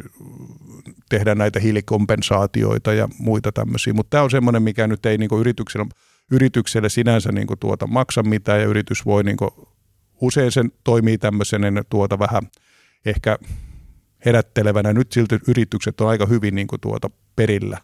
[1.08, 5.40] tehdä näitä hiilikompensaatioita ja muita tämmöisiä, mutta tämä on semmoinen, mikä nyt ei niin kuin
[5.40, 5.86] yritykselle,
[6.30, 9.50] yritykselle sinänsä niin kuin tuota, maksa mitään ja yritys voi niin kuin,
[10.20, 12.42] usein sen toimii tämmöisen tuota vähän
[13.06, 13.38] ehkä
[14.26, 14.92] herättelevänä.
[14.92, 17.78] Nyt silti yritykset on aika hyvin niin kuin tuota perillä.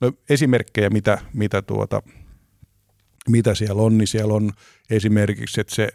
[0.00, 2.02] No, esimerkkejä, mitä, mitä, tuota,
[3.28, 4.52] mitä siellä on, niin siellä on
[4.90, 5.88] esimerkiksi, että se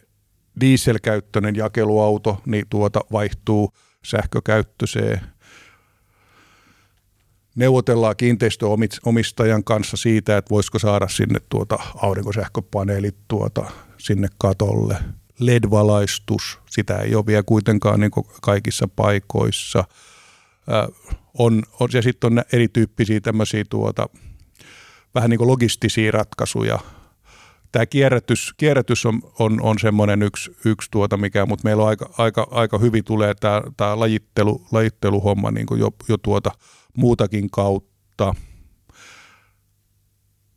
[0.60, 3.74] dieselkäyttöinen jakeluauto niin tuota vaihtuu
[4.06, 5.22] sähkökäyttöiseen.
[7.56, 14.98] Neuvotellaan kiinteistöomistajan kanssa siitä, että voisiko saada sinne tuota aurinkosähköpaneelit tuota sinne katolle–
[15.40, 19.80] LED-valaistus, sitä ei ole vielä kuitenkaan niin kaikissa paikoissa.
[19.80, 20.88] Äh,
[21.38, 24.10] on, on, ja sitten on erityyppisiä tämmöisiä tuota,
[25.16, 26.80] vähän niin kuin logistisia ratkaisuja.
[27.72, 32.10] Tämä kierrätys, kierrätys on, on, on semmoinen yksi, yksi tuota mikä, mutta meillä on aika,
[32.18, 36.52] aika, aika hyvin tulee tämä, tämä lajittelu, lajitteluhomma niin jo, jo tuota
[36.98, 38.36] muutakin kautta–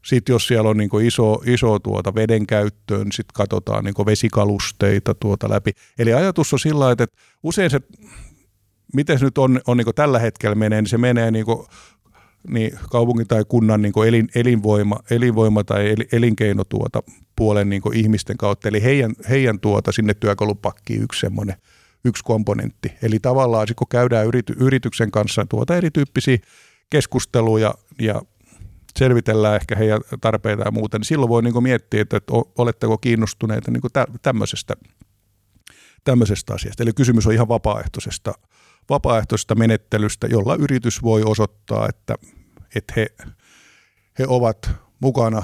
[0.05, 5.15] sitten jos siellä on niin iso, iso tuota veden käyttöön, niin sitten katsotaan niin vesikalusteita
[5.15, 5.71] tuota läpi.
[5.99, 7.07] Eli ajatus on sillä että
[7.43, 7.81] usein se,
[8.95, 11.47] miten se nyt on, on niin tällä hetkellä menee, niin se menee niin
[12.49, 17.03] niin kaupungin tai kunnan niin elin, elinvoima, elinvoima tai el, elinkeino tuota
[17.37, 18.69] puolen niin ihmisten kautta.
[18.69, 21.57] Eli heidän, heidän tuota sinne työkalupakkiin yksi semmoinen
[22.05, 22.93] yksi komponentti.
[23.03, 26.39] Eli tavallaan kun käydään yrity, yrityksen kanssa tuota erityyppisiä
[26.91, 28.23] keskusteluja ja
[28.99, 33.71] selvitellään ehkä heidän tarpeita ja muuta, niin silloin voi niin miettiä, että, että oletteko kiinnostuneita
[33.71, 34.75] niin kuin tämmöisestä,
[36.05, 36.83] tämmöisestä asiasta.
[36.83, 38.35] Eli kysymys on ihan vapaaehtoisesta,
[38.91, 42.15] vapaaehtoisesta menettelystä, jolla yritys voi osoittaa, että,
[42.75, 43.07] että he,
[44.19, 44.71] he ovat
[45.01, 45.43] mukana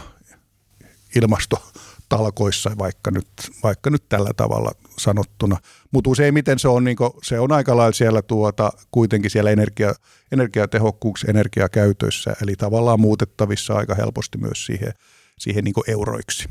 [1.16, 3.28] ilmastotalkoissa, vaikka nyt,
[3.62, 5.56] vaikka nyt tällä tavalla sanottuna.
[5.90, 9.94] Mutta useimmiten se on, niinku, se on aika lailla siellä tuota, kuitenkin siellä energia,
[10.32, 14.92] energiatehokkuuks, energiakäytössä, eli tavallaan muutettavissa aika helposti myös siihen,
[15.38, 16.48] siihen niin euroiksi.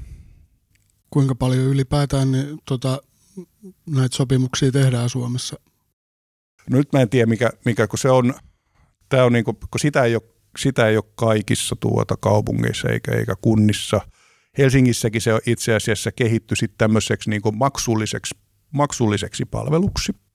[1.09, 3.01] Kuinka paljon ylipäätään niin, tota,
[3.85, 5.59] näitä sopimuksia tehdään Suomessa?
[6.72, 8.34] No nyt mä en tiedä, mikä, mikä kun se on,
[9.09, 10.24] tämä on niin kuin, kun sitä ei ole,
[10.57, 14.01] sitä ei ole kaikissa tuota kaupungeissa eikä, eikä kunnissa.
[14.57, 18.36] Helsingissäkin se on itse asiassa kehitty sitten tämmöiseksi niin maksulliseksi,
[18.72, 20.13] maksulliseksi palveluksi–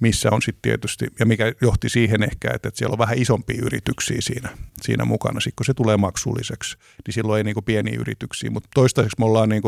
[0.00, 3.62] missä on sitten tietysti, ja mikä johti siihen ehkä, että, että siellä on vähän isompia
[3.62, 4.48] yrityksiä siinä,
[4.82, 5.40] siinä mukana.
[5.40, 6.76] Sitten kun se tulee maksulliseksi,
[7.06, 9.62] niin silloin ei niin pieniä yrityksiä, mutta toistaiseksi me ollaan niin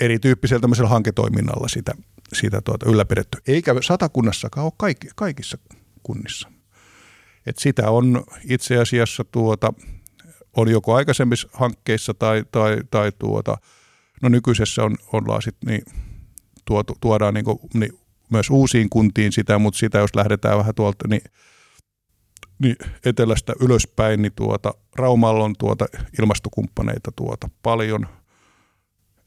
[0.00, 1.92] erityyppisellä tämmöisellä hanketoiminnalla sitä,
[2.32, 3.38] sitä tuota ylläpidetty.
[3.46, 5.58] Eikä satakunnassakaan ole kaikki, kaikissa
[6.02, 6.48] kunnissa.
[7.46, 9.72] Et sitä on itse asiassa tuota,
[10.56, 13.58] on joko aikaisemmissa hankkeissa tai, tai, tai tuota,
[14.22, 15.84] no nykyisessä on, ollaan sitten niin,
[16.64, 17.98] tuotu, tuodaan niin kuin, niin
[18.30, 21.22] myös uusiin kuntiin sitä, mutta sitä jos lähdetään vähän tuolta niin,
[22.58, 25.86] niin etelästä ylöspäin, niin tuota, Raumalla on tuota
[26.18, 28.06] ilmastokumppaneita tuota paljon,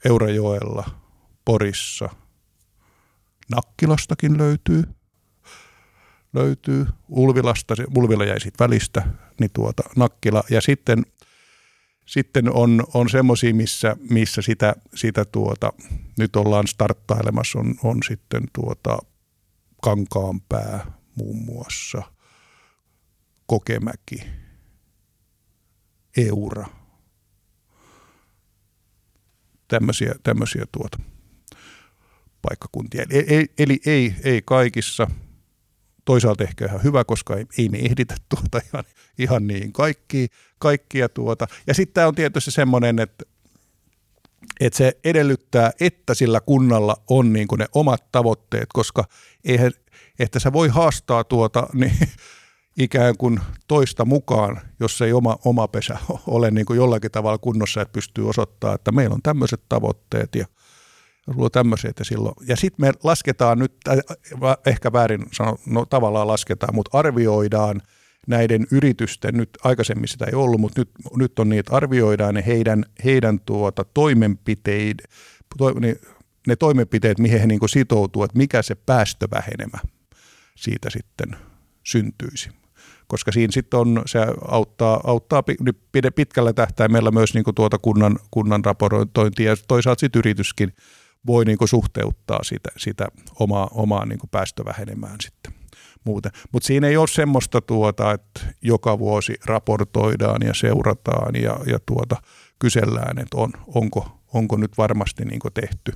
[0.06, 0.86] Eurajoella,
[1.46, 2.10] Porissa,
[3.50, 4.84] Nakkilastakin löytyy,
[6.34, 6.88] löytyy.
[7.10, 9.08] Ulvilasta, Ulvila jäi siitä välistä,
[9.40, 10.44] niin tuota Nakkila.
[10.50, 11.06] Ja sitten,
[12.06, 15.74] sitten on, on semmoisia, missä, missä sitä, sitä tuota,
[16.18, 18.98] nyt ollaan starttailemassa, on, on sitten tuota
[19.82, 22.02] Kankaanpää muun muassa,
[23.46, 24.24] Kokemäki,
[26.18, 26.66] Eura,
[29.68, 31.13] tämmöisiä, tämmöisiä tuota
[32.50, 33.06] paikkakuntia.
[33.10, 35.08] Eli ei, eli ei, ei kaikissa,
[36.06, 38.84] toisaalta ehkä ihan hyvä, koska ei, ei me ehditä tuota ihan,
[39.18, 40.28] ihan niin kaikkia,
[40.60, 41.48] kaikkia tuota.
[41.68, 43.26] Ja sitten tämä on tietysti semmoinen, että
[44.60, 49.04] että se edellyttää, että sillä kunnalla on niin kuin ne omat tavoitteet, koska
[49.44, 49.72] eihän,
[50.20, 51.98] että sä voi haastaa tuota niin,
[52.78, 57.82] ikään kuin toista mukaan, jos ei oma, oma pesä ole niin kuin jollakin tavalla kunnossa,
[57.82, 60.46] että pystyy osoittamaan, että meillä on tämmöiset tavoitteet ja
[61.32, 62.36] sulla on tämmöiset ja silloin.
[62.48, 63.74] Ja sitten me lasketaan nyt,
[64.66, 67.82] ehkä väärin sano, no tavallaan lasketaan, mutta arvioidaan–
[68.28, 72.86] näiden yritysten, nyt aikaisemmin sitä ei ollut, mutta nyt, nyt on niitä, arvioidaan ne heidän,
[73.06, 74.98] heidän tuota toimenpiteet,
[75.58, 75.96] to, ne,
[76.48, 79.78] ne toimenpiteet, mihin he niin sitoutuu, että mikä se päästövähenemä
[80.56, 81.36] siitä sitten
[81.84, 82.50] syntyisi.
[83.08, 85.44] Koska siinä sitten on, se auttaa, auttaa
[86.16, 90.74] pitkällä tähtäimellä myös niin tuota kunnan, kunnan raportointia ja toisaalta sitten yrityskin
[91.28, 93.08] voi niin suhteuttaa sitä, sitä
[93.40, 95.54] omaa, omaa niin päästövähenemään sitten
[96.04, 96.32] muuten.
[96.52, 102.16] Mutta siinä ei ole semmoista, tuota, että joka vuosi raportoidaan ja seurataan ja, ja tuota,
[102.60, 105.94] kysellään, että on, onko, onko nyt varmasti niin tehty,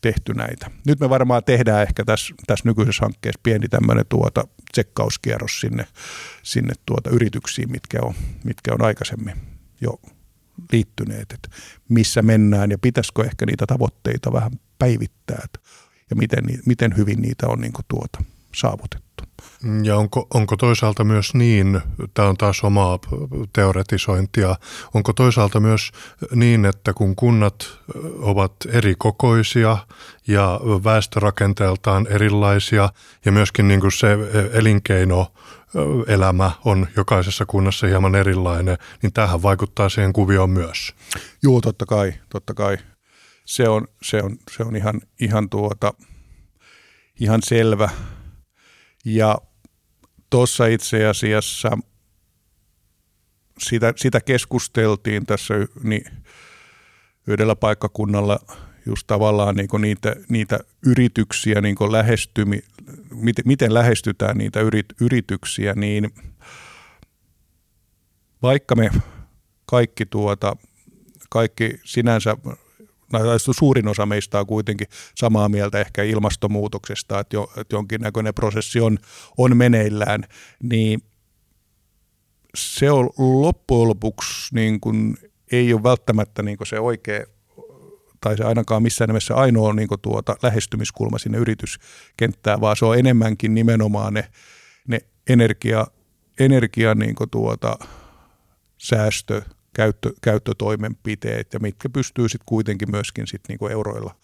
[0.00, 0.70] tehty näitä.
[0.86, 5.86] Nyt me varmaan tehdään ehkä tässä, tässä nykyisessä hankkeessa pieni tämmöinen tuota tsekkauskierros sinne,
[6.42, 9.34] sinne tuota yrityksiin, mitkä on, mitkä on aikaisemmin
[9.80, 10.00] jo
[10.72, 11.48] liittyneet, että
[11.88, 15.46] missä mennään ja pitäisikö ehkä niitä tavoitteita vähän päivittää
[16.10, 19.07] ja miten, miten hyvin niitä on niin tuota, saavutettu.
[19.82, 21.80] Ja onko, onko toisaalta myös niin,
[22.14, 22.98] tämä on taas omaa
[23.52, 24.56] teoretisointia,
[24.94, 25.90] onko toisaalta myös
[26.34, 27.78] niin, että kun kunnat
[28.18, 29.76] ovat eri kokoisia
[30.26, 32.88] ja väestörakenteeltaan erilaisia
[33.24, 34.18] ja myöskin niin kuin se
[34.52, 35.32] elinkeino
[36.06, 40.94] elämä on jokaisessa kunnassa hieman erilainen, niin tähän vaikuttaa siihen kuvioon myös.
[41.42, 42.78] Joo, totta kai, totta kai.
[43.44, 45.94] Se on, se on, se on ihan, ihan, tuota,
[47.20, 47.88] ihan selvä.
[49.14, 49.38] Ja
[50.30, 51.78] tuossa itse asiassa
[53.58, 56.04] sitä, sitä keskusteltiin tässä niin
[57.26, 58.38] yhdellä paikkakunnalla
[58.86, 62.58] just tavallaan niin niitä, niitä yrityksiä niin lähestymi,
[63.10, 66.10] miten, miten lähestytään niitä yrit, yrityksiä, niin
[68.42, 68.90] vaikka me
[69.66, 70.56] kaikki, tuota,
[71.30, 72.36] kaikki sinänsä
[73.38, 78.98] suurin osa meistä on kuitenkin samaa mieltä ehkä ilmastonmuutoksesta, että, jo, että jonkinnäköinen prosessi on,
[79.36, 80.24] on meneillään,
[80.62, 81.02] niin
[82.54, 85.16] se on loppujen lopuksi niin kuin,
[85.52, 87.24] ei ole välttämättä niin kuin se oikea
[88.20, 92.98] tai se ainakaan missään nimessä ainoa niin kuin tuota, lähestymiskulma sinne yrityskenttään, vaan se on
[92.98, 94.28] enemmänkin nimenomaan ne,
[94.88, 94.98] ne
[95.28, 95.86] energia,
[96.40, 97.78] energia niin kuin tuota,
[98.78, 99.42] säästö,
[99.78, 104.14] käyttö, käyttötoimenpiteet ja mitkä pystyy sitten kuitenkin myöskin sit niinku euroilla,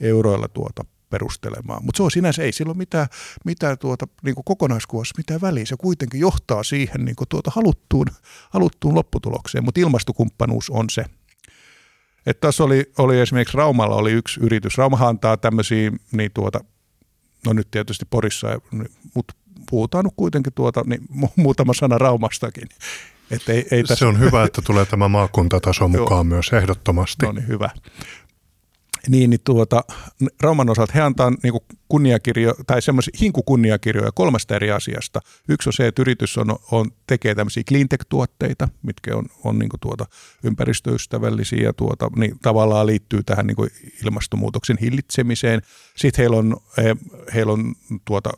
[0.00, 1.84] euroilla tuota perustelemaan.
[1.84, 3.06] Mutta se on sinänsä, ei sillä ole mitään,
[3.44, 5.64] mitään tuota, niinku kokonaiskuvassa mitään väliä.
[5.66, 8.06] Se kuitenkin johtaa siihen niinku tuota haluttuun,
[8.50, 11.04] haluttuun lopputulokseen, mutta ilmastokumppanuus on se.
[12.26, 14.78] Että tässä oli, oli esimerkiksi Raumalla oli yksi yritys.
[14.78, 16.60] Raumahan antaa tämmöisiä, niin tuota,
[17.46, 18.48] no nyt tietysti Porissa,
[19.14, 19.34] mutta
[19.70, 21.00] puhutaan nyt kuitenkin tuota, niin
[21.36, 22.68] muutama sana Raumastakin.
[23.30, 23.94] Et ei, ei tässä...
[23.94, 27.26] Se on hyvä, että tulee tämä maakuntataso mukaan myös ehdottomasti.
[27.26, 27.70] No niin, hyvä
[29.08, 29.84] niin, niin tuota,
[30.42, 31.54] Rauman osalta he antaa niin
[31.88, 35.20] kunniakirjo, tai semmoisia hinkukunniakirjoja kolmesta eri asiasta.
[35.48, 40.06] Yksi on se, että yritys on, on, tekee tämmöisiä cleantech-tuotteita, mitkä on, on niin tuota,
[40.44, 45.62] ympäristöystävällisiä ja tuota, niin tavallaan liittyy tähän niin ilmastonmuutoksen hillitsemiseen.
[45.96, 46.96] Sitten heillä on, he,
[47.34, 47.74] heillä on
[48.04, 48.30] tuota,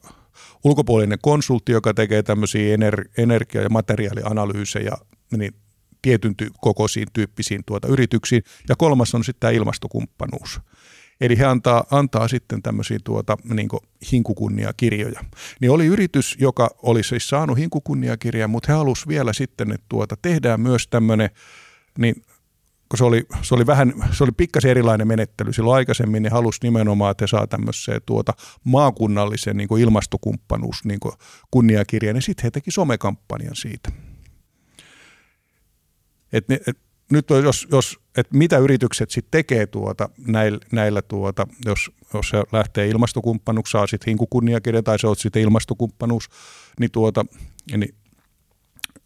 [0.65, 4.93] ulkopuolinen konsultti, joka tekee tämmöisiä ener, energia- ja materiaalianalyysejä,
[5.37, 5.55] niin
[6.03, 8.43] tietyn ty- kokoisiin tyyppisiin tuota yrityksiin.
[8.69, 10.61] Ja kolmas on sitten tämä ilmastokumppanuus.
[11.21, 13.69] Eli he antaa, antaa sitten tämmöisiä tuota, niin
[14.13, 15.25] hinkukunniakirjoja.
[15.61, 20.17] Niin oli yritys, joka oli siis saanut hinkukunniakirjan, mutta he halusivat vielä sitten, että tuota,
[20.23, 21.31] tehdään myös tämmöinen,
[21.99, 22.15] niin
[22.89, 25.53] kun se oli, se oli, vähän, se oli pikkasen erilainen menettely.
[25.53, 28.33] Silloin aikaisemmin ne halusi nimenomaan, että saa tämmöiseen tuota
[28.65, 31.01] maakunnallisen niin ilmastokumppanuus niin
[31.51, 33.93] kunniakirjan, ja sitten he teki somekampanjan siitä.
[36.33, 36.79] Et, et,
[37.13, 42.43] nyt jos, jos että mitä yritykset sitten tekee tuota, näillä, näillä tuota, jos, jos se
[42.53, 46.29] lähtee ilmastokumppanuksi, saa sitten hinkukunniakirja tai se on sitten ilmastokumppanuus,
[46.81, 47.25] niin, tuota,
[47.77, 47.95] niin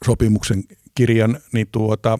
[0.06, 0.64] sopimuksen
[0.94, 2.18] kirjan, niin tuota,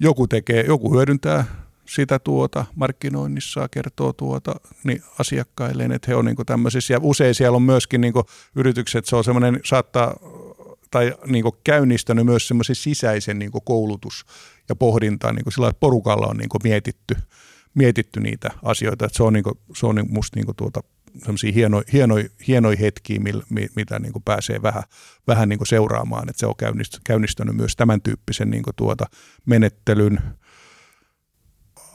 [0.00, 1.44] joku tekee, joku hyödyntää
[1.86, 7.56] sitä tuota markkinoinnissa kertoo tuota niin asiakkailleen, että he on niin tämmöisissä, ja usein siellä
[7.56, 8.14] on myöskin niin
[8.56, 10.14] yritykset, se on semmoinen, saattaa
[10.90, 14.24] tai niin käynnistänyt myös semmoisen sisäisen niin koulutus
[14.68, 17.14] ja pohdinta, niin sillä porukalla on niin mietitty,
[17.74, 19.04] mietitty niitä asioita.
[19.04, 20.80] Että se on, niin kuin, se on musta niin tuota,
[21.18, 23.44] semmoisia hienoja, hienoja, hienoja hetkiä, millä,
[23.76, 24.82] mitä niin kuin pääsee vähän,
[25.26, 26.28] vähän niin kuin seuraamaan.
[26.28, 26.54] Että se on
[27.04, 29.04] käynnistänyt myös tämän tyyppisen niin kuin tuota
[29.46, 30.20] menettelyn.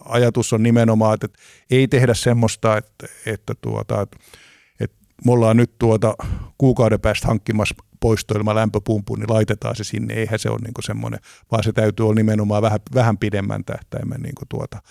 [0.05, 1.27] Ajatus on nimenomaan, että
[1.71, 4.17] ei tehdä semmoista, että, että, tuota, että,
[4.79, 6.15] että me ollaan nyt tuota
[6.57, 10.13] kuukauden päästä hankkimassa poistoilma lämpöpumpu, niin laitetaan se sinne.
[10.13, 11.19] Eihän se ole niin semmoinen,
[11.51, 14.81] vaan se täytyy olla nimenomaan vähän, vähän pidemmän tähtäimen niin tuota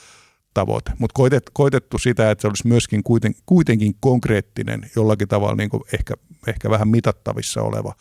[0.54, 0.92] tavoite.
[0.98, 6.14] Mutta koitet, koitettu sitä, että se olisi myöskin kuiten, kuitenkin konkreettinen, jollakin tavalla niin ehkä,
[6.46, 7.94] ehkä vähän mitattavissa oleva,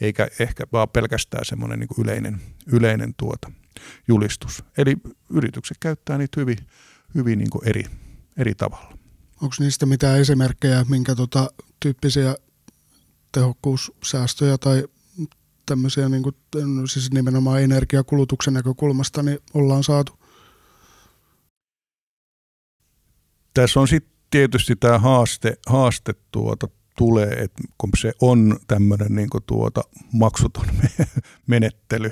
[0.00, 3.52] eikä ehkä vaan pelkästään semmoinen niin yleinen, yleinen tuota,
[4.08, 4.64] julistus.
[4.78, 4.96] Eli
[5.30, 6.58] yritykset käyttää niitä hyvin,
[7.14, 7.84] hyvin niin eri,
[8.36, 8.98] eri tavalla.
[9.42, 11.50] Onko niistä mitään esimerkkejä, minkä tota,
[11.80, 12.34] tyyppisiä
[13.32, 14.84] tehokkuussäästöjä tai
[15.66, 16.36] tämmöisiä niin kuin,
[16.88, 20.25] siis nimenomaan energiakulutuksen näkökulmasta niin ollaan saatu.
[23.56, 29.28] Tässä on sitten tietysti tämä haaste, haaste tuota, tulee, että kun se on tämmöinen niin
[29.46, 29.80] tuota,
[30.12, 30.66] maksuton
[31.46, 32.10] menettely,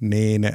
[0.00, 0.52] niin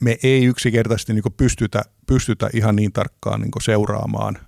[0.00, 4.38] me ei yksinkertaisesti niin pystytä, pystytä ihan niin tarkkaan niin seuraamaan.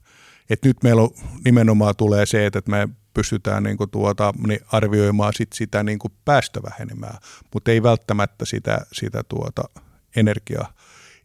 [0.50, 1.10] Et nyt meillä on,
[1.44, 7.18] nimenomaan tulee se, että me pystytään niin tuota, niin arvioimaan sit sitä niin päästövähenemää,
[7.54, 9.62] mutta ei välttämättä sitä, sitä tuota
[10.16, 10.64] energia,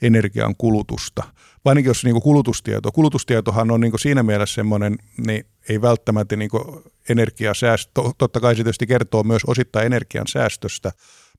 [0.05, 1.23] energian kulutusta.
[1.65, 4.97] Vainkin jos niin kulutustieto, kulutustietohan on niin siinä mielessä semmoinen,
[5.27, 6.49] niin ei välttämättä niin
[7.09, 10.91] energiasäästö, totta kai se tietysti kertoo myös osittain energian säästöstä,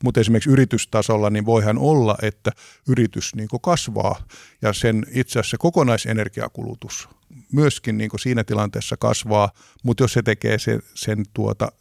[0.05, 2.51] mutta esimerkiksi yritystasolla niin voihan olla, että
[2.89, 4.23] yritys niin kasvaa
[4.63, 7.09] ja sen itse asiassa kokonaisenergiakulutus
[7.53, 9.51] myöskin niin siinä tilanteessa kasvaa,
[9.83, 11.73] mutta jos se tekee sen, sen tuota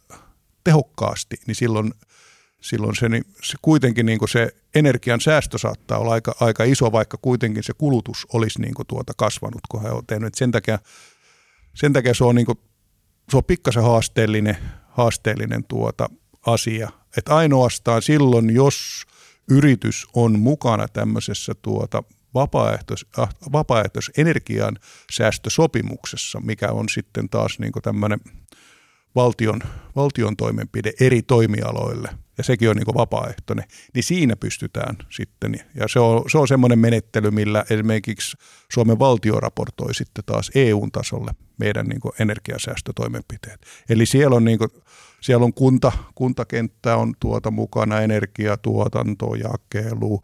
[0.64, 1.92] tehokkaasti, niin silloin,
[2.60, 7.18] silloin se, niin, se kuitenkin niin se energian säästö saattaa olla aika, aika iso, vaikka
[7.22, 10.34] kuitenkin se kulutus olisi niin tuota kasvanut, kun he ovat tehneet.
[10.34, 10.78] Sen takia,
[11.74, 12.58] sen takia se on, niin kuin,
[13.30, 14.56] se on pikkasen haasteellinen,
[14.88, 16.08] haasteellinen tuota
[16.46, 19.06] asia, että ainoastaan silloin, jos
[19.50, 22.02] yritys on mukana tämmöisessä tuota
[22.34, 24.78] vapaaehtois, äh, vapaaehtoisenergian
[25.12, 28.20] säästösopimuksessa, mikä on sitten taas niin tämmöinen
[29.14, 29.60] valtion,
[29.96, 33.64] valtion toimenpide eri toimialoille, ja sekin on niin vapaaehtoinen,
[33.94, 38.36] niin siinä pystytään sitten, ja se on, se on semmoinen menettely, millä esimerkiksi
[38.72, 43.60] Suomen valtio raportoi sitten taas EU-tasolle meidän niin energiasäästötoimenpiteet.
[43.88, 44.70] Eli siellä on, niin kuin,
[45.20, 50.20] siellä on kunta, kuntakenttä on tuota mukana, energiatuotanto, jakelu,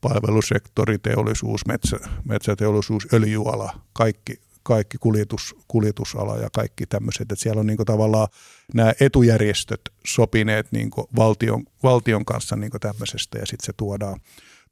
[0.00, 7.22] palvelusektori, teollisuus, metsä, metsäteollisuus, öljyala, kaikki, kaikki kuljetus, kuljetusala ja kaikki tämmöiset.
[7.22, 8.28] Että siellä on niin tavallaan
[8.74, 14.20] nämä etujärjestöt sopineet niin valtion, valtion kanssa niin tämmöisestä ja sitten se tuodaan,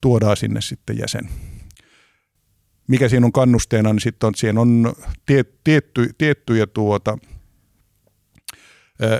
[0.00, 1.28] tuodaan sinne sitten jäsen,
[2.88, 4.94] mikä siinä on kannusteena, niin sitten on, siinä on
[5.26, 7.18] tie, tietty, tiettyjä tuota,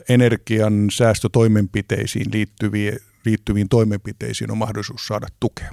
[0.09, 5.71] energian säästötoimenpiteisiin liittyviä, liittyviin toimenpiteisiin on mahdollisuus saada tukea.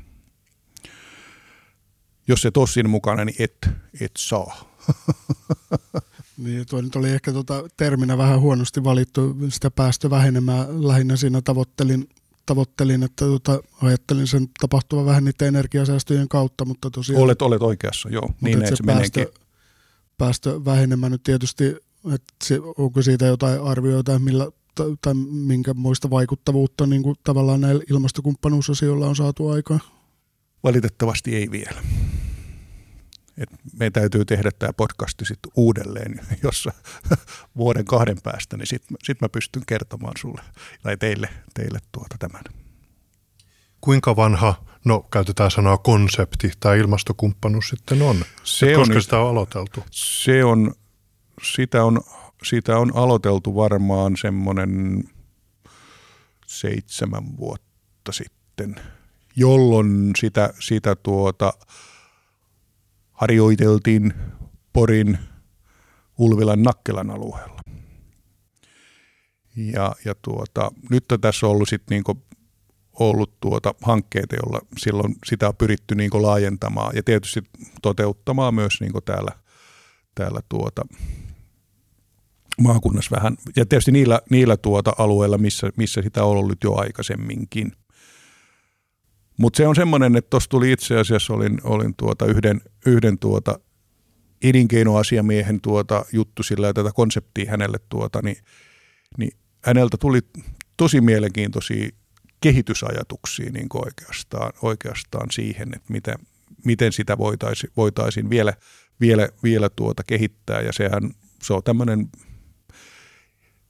[2.27, 3.69] Jos et ole siinä mukana, niin et,
[4.01, 4.70] et saa.
[6.43, 10.87] Niin, tuo nyt oli ehkä tota terminä vähän huonosti valittu, sitä päästö vähenemään.
[10.87, 12.09] Lähinnä siinä tavoittelin,
[12.45, 17.23] tavoittelin että tota, ajattelin sen tapahtuvan vähän niiden energiasäästöjen kautta, mutta tosiaan...
[17.23, 18.27] Olet, olet oikeassa, joo.
[18.27, 19.31] Mutta niin, se, se päästö,
[20.17, 21.65] päästö vähenemään nyt tietysti,
[22.13, 24.51] että se, onko siitä jotain arvioita, millä
[25.01, 29.81] tai minkä muista vaikuttavuutta niin kuin tavallaan näillä ilmastokumppanuusasioilla on saatu aikaan?
[30.63, 31.83] Valitettavasti ei vielä.
[33.41, 36.71] Et me täytyy tehdä tämä podcasti sitten uudelleen, jossa
[37.57, 40.41] vuoden kahden päästä, niin sitten sit mä pystyn kertomaan sulle
[40.83, 42.43] tai teille, teille tuota tämän.
[43.81, 48.25] Kuinka vanha, no käytetään sanaa konsepti tai ilmastokumppanuus sitten on?
[48.43, 49.83] Se koska on, sitä on aloiteltu?
[49.91, 50.73] Se on,
[51.43, 52.01] sitä on,
[52.43, 55.03] sitä on aloiteltu varmaan semmoinen
[56.47, 58.75] seitsemän vuotta sitten,
[59.35, 61.53] jolloin sitä, sitä tuota,
[63.21, 64.13] harjoiteltiin
[64.73, 65.17] Porin
[66.17, 67.61] Ulvilan Nakkelan alueella.
[69.55, 72.23] Ja, ja tuota, nyt tässä on ollut, sit niinku,
[72.99, 77.43] ollut tuota hankkeita, joilla silloin sitä on pyritty niinku laajentamaan ja tietysti
[77.81, 79.31] toteuttamaan myös niinku täällä,
[80.15, 80.85] täällä tuota,
[82.61, 83.37] maakunnassa vähän.
[83.55, 87.71] Ja tietysti niillä, niillä tuota alueilla, missä, missä sitä on ollut jo aikaisemminkin.
[89.41, 93.59] Mutta se on semmoinen, että tuossa tuli itse asiassa, olin, olin tuota yhden, yhden tuota
[94.43, 98.37] elinkeinoasiamiehen tuota juttu sillä ja tätä konseptia hänelle tuota, niin,
[99.17, 99.31] niin
[99.65, 100.19] häneltä tuli
[100.77, 101.89] tosi mielenkiintoisia
[102.41, 106.15] kehitysajatuksia niin oikeastaan, oikeastaan siihen, että miten,
[106.65, 108.53] miten sitä voitaisiin, voitaisiin vielä,
[108.99, 110.61] vielä, vielä tuota kehittää.
[110.61, 111.11] Ja sehän
[111.43, 112.09] se on tämmöinen,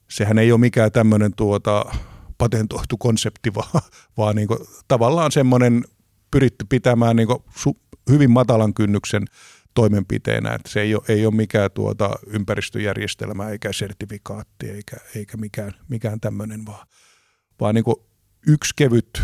[0.09, 1.85] sehän ei ole mikään tämmöinen tuota,
[2.41, 3.83] patentoitu konsepti, vaan,
[4.17, 5.83] vaan niin kuin, tavallaan semmoinen
[6.31, 7.77] pyritty pitämään niin kuin, su,
[8.09, 9.25] hyvin matalan kynnyksen
[9.73, 15.73] toimenpiteenä, että se ei ole, ei ole mikään tuota ympäristöjärjestelmä eikä sertifikaatti eikä, eikä mikään,
[15.89, 16.87] mikään tämmöinen, vaan,
[17.59, 17.95] vaan niin kuin
[18.47, 19.23] yksi kevyt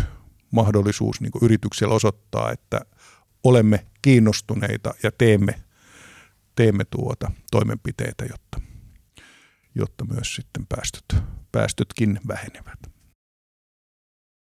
[0.50, 2.80] mahdollisuus niin kuin yrityksellä osoittaa, että
[3.44, 5.54] olemme kiinnostuneita ja teemme,
[6.54, 8.60] teemme tuota toimenpiteitä, jotta,
[9.74, 12.97] jotta myös sitten päästöt, päästötkin vähenevät.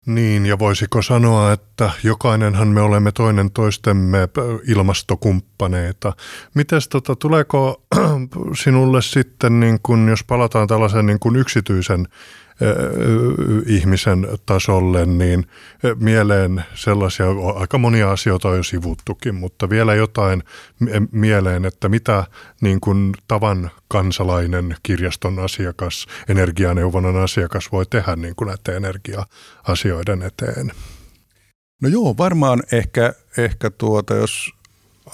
[0.09, 4.29] Niin, ja voisiko sanoa, että jokainenhan me olemme toinen toistemme
[4.69, 6.13] ilmastokumppaneita.
[6.55, 7.83] Mites tota, tuleeko
[8.63, 12.09] sinulle sitten, niin kun, jos palataan tällaisen niin kun yksityisen
[13.67, 15.47] ihmisen tasolle, niin
[16.01, 20.43] mieleen sellaisia, aika monia asioita on jo sivuttukin, mutta vielä jotain
[21.13, 22.25] mieleen, että mitä
[22.61, 30.73] niin kuin tavan kansalainen, kirjaston asiakas, energianeuvonnan asiakas voi tehdä niin kuin näiden energia-asioiden eteen?
[31.83, 34.51] No joo, varmaan ehkä, ehkä tuota, jos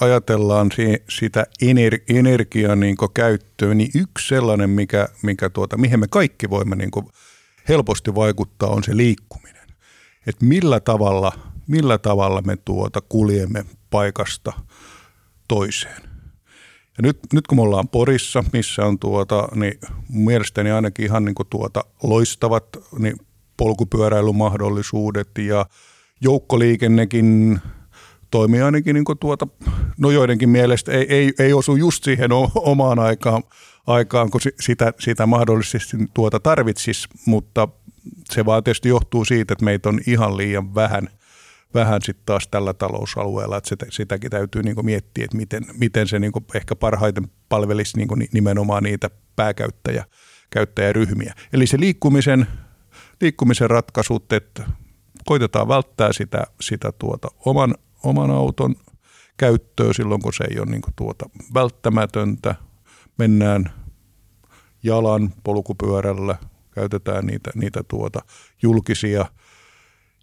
[0.01, 6.07] ajatellaan si, sitä ener, energiaa niin käyttöä, niin yksi sellainen, mikä, mikä tuota, mihin me
[6.09, 6.91] kaikki voimme niin
[7.69, 9.67] helposti vaikuttaa, on se liikkuminen.
[10.27, 11.31] Että millä tavalla,
[11.67, 14.53] millä tavalla me tuota kuljemme paikasta
[15.47, 16.01] toiseen.
[16.97, 21.35] Ja nyt, nyt kun me ollaan Porissa, missä on tuota, niin mielestäni ainakin ihan niin
[21.35, 22.65] kuin tuota loistavat
[22.99, 23.15] niin
[23.57, 25.65] polkupyöräilumahdollisuudet ja
[26.21, 27.59] joukkoliikennekin
[28.31, 29.47] toimii ainakin niin kuin tuota,
[29.97, 33.43] no joidenkin mielestä ei, ei, ei osu just siihen omaan aikaan,
[33.87, 37.67] aikaan kun sitä, sitä mahdollisesti tuota tarvitsisi, mutta
[38.31, 41.09] se vaan tietysti johtuu siitä, että meitä on ihan liian vähän,
[41.73, 46.19] vähän sitten taas tällä talousalueella, että sitä, sitäkin täytyy niin miettiä, että miten, miten se
[46.19, 50.05] niin ehkä parhaiten palvelisi niin nimenomaan niitä pääkäyttäjä,
[50.49, 51.33] käyttäjäryhmiä.
[51.53, 52.47] Eli se liikkumisen,
[53.21, 54.63] liikkumisen ratkaisut, että
[55.25, 58.75] koitetaan välttää sitä, sitä tuota oman, oman auton
[59.37, 62.55] käyttöä silloin, kun se ei ole niin tuota välttämätöntä
[63.17, 63.71] mennään
[64.83, 66.35] jalan polkupyörällä,
[66.71, 68.19] käytetään niitä, niitä tuota
[68.61, 69.25] julkisia.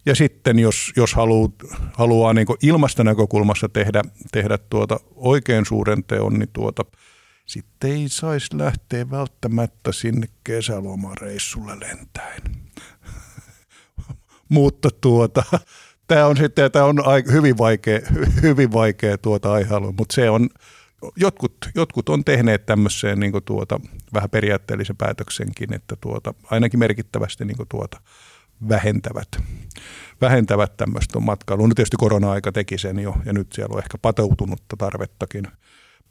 [0.07, 1.49] Ja sitten jos, jos haluaa,
[1.93, 6.85] haluaa niin ilmastonäkökulmassa tehdä, tehdä tuota oikein suuren teon, niin tuota,
[7.47, 12.43] sitten ei saisi lähteä välttämättä sinne kesälomareissulle lentäen.
[14.49, 15.43] Mutta tuota,
[16.09, 16.97] tämä on sitten tämä on
[17.33, 18.01] hyvin vaikea,
[18.43, 20.49] hyvin vaikea tuota aihealue, mutta se on,
[21.17, 23.81] jotkut, jotkut on tehneet tämmöiseen niin tuota,
[24.15, 28.01] vähän periaatteellisen päätöksenkin, että tuota, ainakin merkittävästi niin tuota,
[28.69, 29.29] vähentävät,
[30.21, 31.69] vähentävät tämmöistä matkailua.
[31.69, 35.47] Nyt tietysti korona-aika teki sen jo, ja nyt siellä on ehkä pateutunutta tarvettakin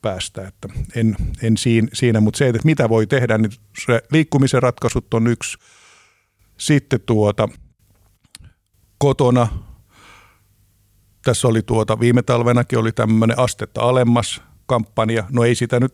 [0.01, 0.47] päästä.
[0.47, 3.51] Että en, en siinä, siinä, mutta se, että mitä voi tehdä, niin
[3.85, 5.57] se liikkumisen ratkaisut on yksi.
[6.57, 7.49] Sitten tuota,
[8.97, 9.47] kotona,
[11.25, 14.41] tässä oli tuota, viime talvenakin oli tämmöinen astetta alemmas
[14.71, 15.23] kampanja.
[15.29, 15.93] No ei sitä nyt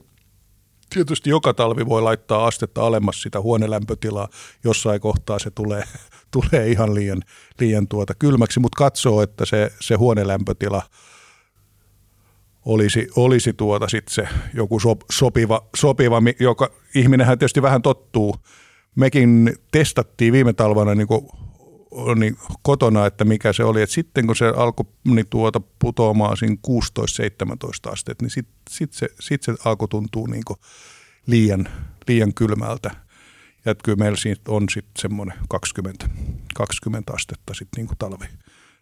[0.90, 4.28] Tietysti joka talvi voi laittaa astetta alemmas sitä huonelämpötilaa.
[4.64, 5.84] Jossain kohtaa se tulee,
[6.34, 7.22] tulee ihan liian,
[7.60, 10.82] liian tuota kylmäksi, mutta katsoo, että se, se huonelämpötila
[12.66, 18.36] olisi, olisi tuota sit se joku sop, sopiva, sopiva, joka ihminenhän tietysti vähän tottuu.
[18.96, 21.08] Mekin testattiin viime talvena niin
[22.16, 23.82] niin kotona, että mikä se oli.
[23.82, 26.56] Et sitten kun se alkoi niin tuota putoamaan siinä
[27.88, 30.44] 16-17 astetta, niin sitten sit se, sit se alkoi tuntua niin
[31.28, 31.68] liian,
[32.08, 32.92] liian kylmältä.
[33.66, 36.10] Ja että kyllä meillä siitä on sitten semmoinen 20,
[36.56, 38.26] 20 astetta sitten niin talvi,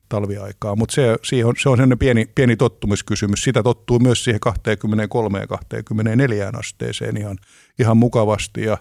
[0.09, 0.75] talviaikaa.
[0.75, 3.43] Mutta se, se, on, se on sellainen pieni, pieni tottumiskysymys.
[3.43, 7.37] Sitä tottuu myös siihen 23 ja 24 asteeseen ihan,
[7.79, 8.63] ihan mukavasti.
[8.63, 8.77] Ja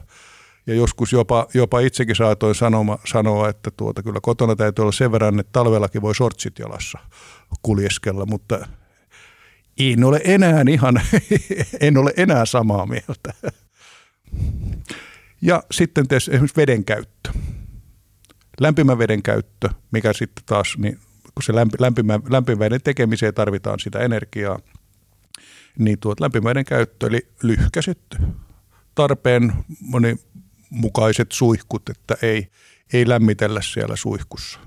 [0.66, 5.12] ja joskus jopa, jopa itsekin saatoin sanoma, sanoa, että tuota, kyllä kotona täytyy olla sen
[5.12, 6.98] verran, että talvellakin voi sortsit jalassa
[7.62, 8.68] kuljeskella, mutta
[9.78, 11.00] en ole enää ihan,
[11.80, 13.34] en ole enää samaa mieltä.
[15.42, 17.30] Ja sitten esimerkiksi veden käyttö.
[18.60, 20.98] Lämpimän veden käyttö, mikä sitten taas, niin
[21.34, 24.58] kun se lämpi, lämpimän, veden tekemiseen tarvitaan sitä energiaa,
[25.78, 27.98] niin tuot lämpimän käyttö, eli lyhkäiset
[28.94, 30.16] tarpeen moni
[30.74, 32.48] mukaiset suihkut, että ei,
[32.92, 34.60] ei lämmitellä siellä suihkussa.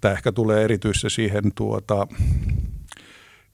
[0.00, 2.06] Tämä ehkä tulee erityisesti siihen tuota,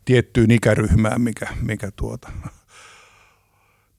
[0.04, 2.32] tiettyyn ikäryhmään, mikä, mikä, tuota,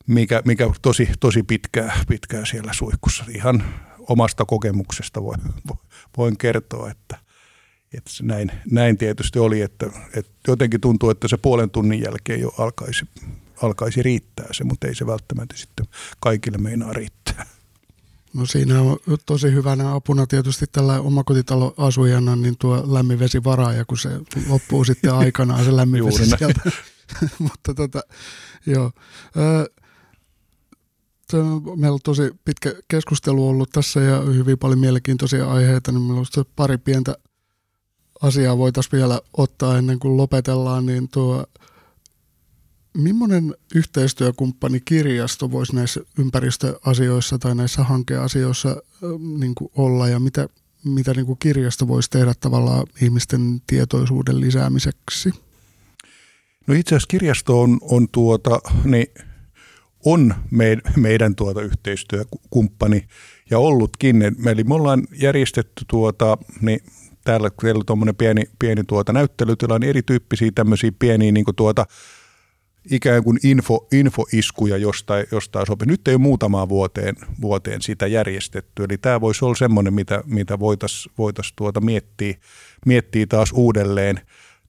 [0.08, 3.24] mikä, mikä tosi, tosi pitkää, pitkää siellä suihkussa.
[3.36, 3.64] Ihan
[4.00, 5.41] omasta kokemuksesta voin,
[6.18, 7.18] voin kertoa, että,
[7.93, 12.54] että näin, näin tietysti oli, että, että jotenkin tuntuu, että se puolen tunnin jälkeen jo
[12.58, 13.06] alkaisi
[13.64, 15.86] alkaisi riittää se, mutta ei se välttämättä sitten
[16.20, 17.45] kaikille meinaa riittää.
[18.34, 24.10] No siinä on tosi hyvänä apuna tietysti tällä omakotitaloasujana niin tuo lämminvesivaraaja, kun se
[24.49, 26.72] loppuu sitten aikanaan se lämminvesi sieltä.
[27.39, 28.01] mutta tota,
[28.66, 28.91] joo.
[31.76, 36.45] Meillä on tosi pitkä keskustelu ollut tässä ja hyvin paljon mielenkiintoisia aiheita, niin meillä on
[36.55, 37.16] pari pientä
[38.22, 41.45] asiaa voitaisiin vielä ottaa ennen kuin lopetellaan, niin tuo
[42.94, 48.82] Millainen yhteistyökumppani kirjasto voisi näissä ympäristöasioissa tai näissä hankeasioissa
[49.40, 50.48] niin kuin olla ja mitä,
[50.86, 55.32] mitä niin kuin kirjasto voisi tehdä tavallaan ihmisten tietoisuuden lisäämiseksi?
[56.68, 59.08] No itse asiassa kirjasto on, on, tuota, niin
[60.06, 63.08] on meidän, meidän tuota yhteistyökumppani
[63.50, 64.22] ja ollutkin.
[64.52, 66.80] Eli me ollaan järjestetty tuota, niin
[67.24, 71.86] täällä, täällä tuommoinen pieni, pieni tuota näyttelytila, niin erityyppisiä tämmöisiä pieniä niin tuota,
[72.92, 75.88] ikään kuin info, infoiskuja jostain, jostain sopii.
[75.88, 80.60] Nyt ei ole muutamaan vuoteen, vuoteen sitä järjestetty, eli tämä voisi olla semmoinen, mitä, mitä
[80.60, 82.34] voitaisiin voitais tuota miettiä,
[82.86, 84.22] miettiä taas uudelleen.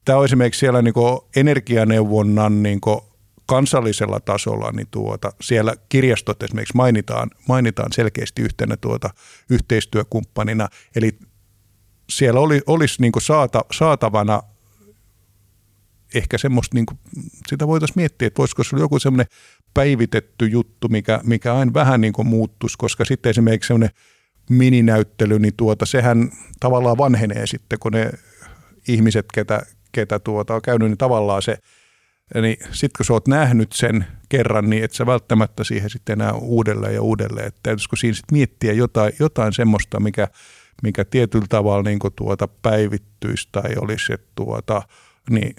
[0.05, 0.95] Tämä on esimerkiksi siellä niin
[1.37, 2.81] energianeuvonnan niin
[3.47, 9.11] kansallisella tasolla, niin tuota, siellä kirjastot esimerkiksi mainitaan, mainitaan selkeästi yhtenä tuota
[9.51, 11.19] yhteistyökumppanina, eli
[12.11, 14.43] siellä oli, olisi niin saata, saatavana
[16.15, 16.99] ehkä semmoista, niin kuin,
[17.49, 19.27] sitä voitaisiin miettiä, että voisiko se olla joku semmoinen
[19.75, 23.91] päivitetty juttu, mikä, mikä aina vähän niin muuttuisi, koska sitten esimerkiksi semmoinen
[24.51, 26.31] mininäyttely, niin tuota, sehän
[26.61, 28.11] tavallaan vanhenee sitten, kun ne
[28.89, 31.59] ihmiset, ketä, ketä tuota, on käynyt, niin tavallaan se,
[32.35, 36.33] niin sitten kun sä oot nähnyt sen kerran, niin et sä välttämättä siihen sitten enää
[36.33, 40.29] uudelleen ja uudelleen, että täytyisikö siinä sitten miettiä jotain, jotain semmoista, mikä,
[40.83, 44.83] mikä tietyllä tavalla niin tuota päivittyisi tai olisi, että tuota,
[45.31, 45.55] niin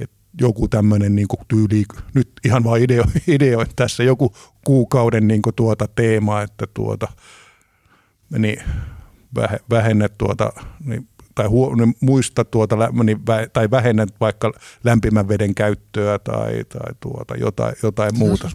[0.00, 1.84] et joku tämmöinen niin tyyli,
[2.14, 4.34] nyt ihan vaan ideo, ideo että tässä joku
[4.64, 7.08] kuukauden niin tuota teema, että tuota,
[8.38, 8.62] niin
[9.70, 10.52] vähennät tuota,
[10.84, 13.20] niin, tai huo, niin muista tuota, niin,
[13.52, 14.52] tai vähennät vaikka
[14.84, 18.50] lämpimän veden käyttöä tai, tai tuota, jotain, jotain muuta.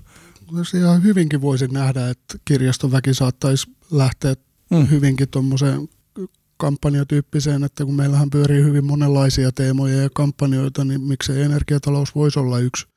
[0.63, 4.35] Se ihan hyvinkin voisin nähdä, että kirjaston väki saattaisi lähteä
[4.69, 4.89] mm.
[4.89, 5.87] hyvinkin tuommoiseen
[6.57, 12.59] kampanjatyyppiseen, että kun meillähän pyörii hyvin monenlaisia teemoja ja kampanjoita, niin miksei energiatalous voisi olla
[12.59, 12.87] yksi,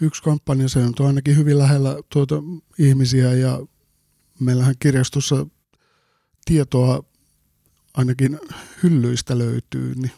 [0.00, 0.68] yksi kampanja.
[0.68, 2.34] Se on ainakin hyvin lähellä tuota
[2.78, 3.60] ihmisiä ja
[4.40, 5.46] meillähän kirjastossa
[6.44, 7.04] tietoa
[7.94, 8.40] ainakin
[8.82, 10.12] hyllyistä löytyy, niin,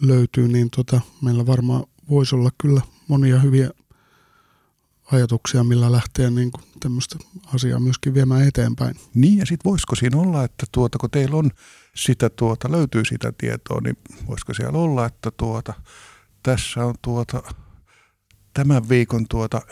[0.00, 3.70] löytyy, niin tota, meillä varmaan voisi olla kyllä monia hyviä
[5.12, 7.16] ajatuksia, millä lähteä niin kuin tämmöistä
[7.54, 8.96] asiaa myöskin viemään eteenpäin.
[9.14, 11.50] Niin ja sitten voisiko siinä olla, että tuota, kun teillä on
[11.94, 13.96] sitä, tuota, löytyy sitä tietoa, niin
[14.26, 15.74] voisiko siellä olla, että tuota,
[16.42, 17.42] tässä on tuota,
[18.54, 19.62] tämän viikon tuota,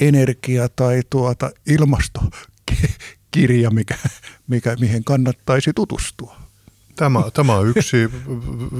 [0.00, 3.98] energia- tai tuota, ilmastokirja, mikä,
[4.46, 6.43] mikä, mihin kannattaisi tutustua.
[6.96, 8.10] Tämä, tämä on yksi,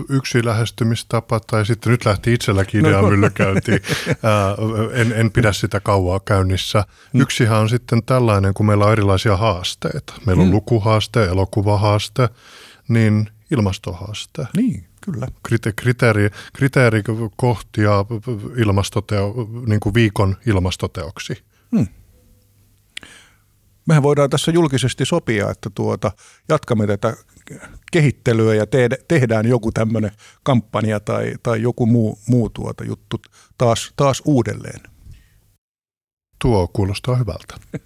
[0.08, 3.08] yksi lähestymistapa, tai sitten nyt lähti itselläkin idea no.
[3.08, 3.80] myllykäyntiin.
[4.92, 6.84] en, en pidä sitä kauaa käynnissä.
[7.12, 7.20] Mm.
[7.20, 10.14] Yksihän on sitten tällainen, kun meillä on erilaisia haasteita.
[10.26, 10.54] Meillä on mm.
[10.54, 12.28] lukuhaaste, elokuvahaaste,
[12.88, 14.46] niin ilmastohaaste.
[14.56, 15.26] Niin, kyllä.
[15.42, 17.02] Krite, kriteeri, kriteeri
[17.36, 18.04] kohtia
[18.56, 19.34] ilmastoteo,
[19.66, 21.44] niin kuin viikon ilmastoteoksi.
[21.76, 21.88] Hmm
[23.86, 26.12] mehän voidaan tässä julkisesti sopia, että tuota,
[26.48, 27.16] jatkamme tätä
[27.92, 33.20] kehittelyä ja te- tehdään joku tämmöinen kampanja tai, tai joku muu, muu tuota juttu
[33.58, 34.80] taas, taas uudelleen.
[36.42, 37.56] Tuo kuulostaa hyvältä.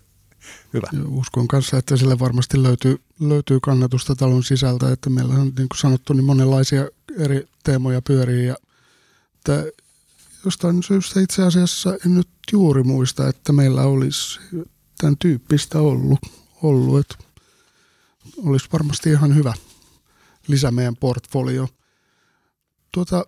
[0.74, 0.86] Hyvä.
[0.92, 5.68] Ja uskon kanssa, että sille varmasti löytyy, löytyy kannatusta talon sisältä, että meillä on niin
[5.68, 6.88] kuin sanottu niin monenlaisia
[7.18, 8.56] eri teemoja pyörii ja
[9.36, 9.64] että
[10.44, 14.40] jostain syystä itse asiassa en nyt juuri muista, että meillä olisi
[14.98, 16.18] tämän tyyppistä ollut,
[16.62, 17.14] ollut että
[18.38, 19.54] olisi varmasti ihan hyvä
[20.48, 21.68] lisä meidän portfolio.
[22.92, 23.24] Tuota,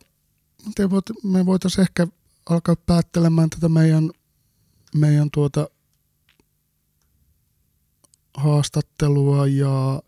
[1.22, 2.06] me voitaisiin ehkä
[2.50, 4.10] alkaa päättelemään tätä meidän,
[4.94, 5.68] meidän tuota
[8.36, 10.02] haastattelua ja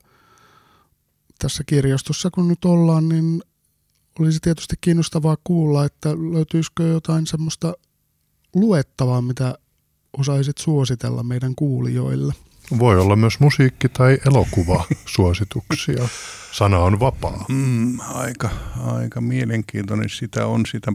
[1.38, 3.42] tässä kirjastossa kun nyt ollaan, niin
[4.18, 7.74] olisi tietysti kiinnostavaa kuulla, että löytyisikö jotain semmoista
[8.54, 9.58] luettavaa, mitä
[10.18, 12.34] osaisit suositella meidän kuulijoille?
[12.78, 16.08] Voi olla myös musiikki- tai elokuva-suosituksia.
[16.52, 17.44] Sana on vapaa.
[17.48, 18.50] Mm, aika,
[18.86, 20.08] aika mielenkiintoinen.
[20.08, 20.92] Sitä on sitä,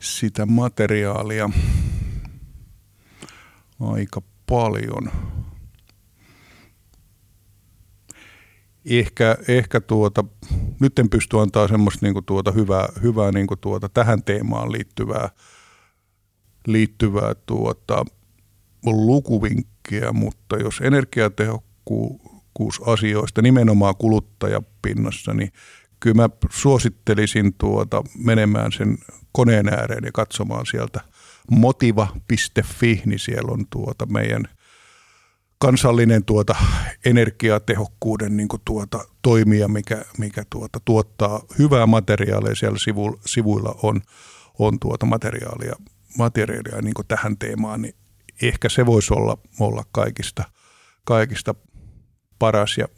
[0.00, 1.50] sitä materiaalia
[3.80, 5.10] aika paljon.
[8.84, 10.24] Ehkä, ehkä tuota,
[10.80, 15.30] nyt en pysty antaa semmoista niinku tuota hyvää, hyvää niinku tuota tähän teemaan liittyvää,
[16.66, 18.04] liittyvää tuota,
[18.86, 25.52] lukuvinkkiä, mutta jos energiatehokkuusasioista nimenomaan kuluttajapinnassa, niin
[26.00, 28.98] kyllä mä suosittelisin tuota menemään sen
[29.32, 31.00] koneen ääreen ja katsomaan sieltä
[31.50, 34.44] motiva.fi, niin siellä on tuota meidän
[35.58, 36.54] kansallinen tuota
[37.04, 42.54] energiatehokkuuden niin tuota toimija, mikä, mikä tuota tuottaa hyvää materiaalia.
[42.54, 44.00] Siellä sivu, sivuilla on,
[44.58, 45.74] on tuota materiaalia
[46.18, 47.94] materiaalia niin tähän teemaan, niin
[48.42, 50.44] ehkä se voisi olla, olla kaikista,
[51.04, 51.54] kaikista
[52.38, 52.78] paras.
[52.78, 52.88] Ja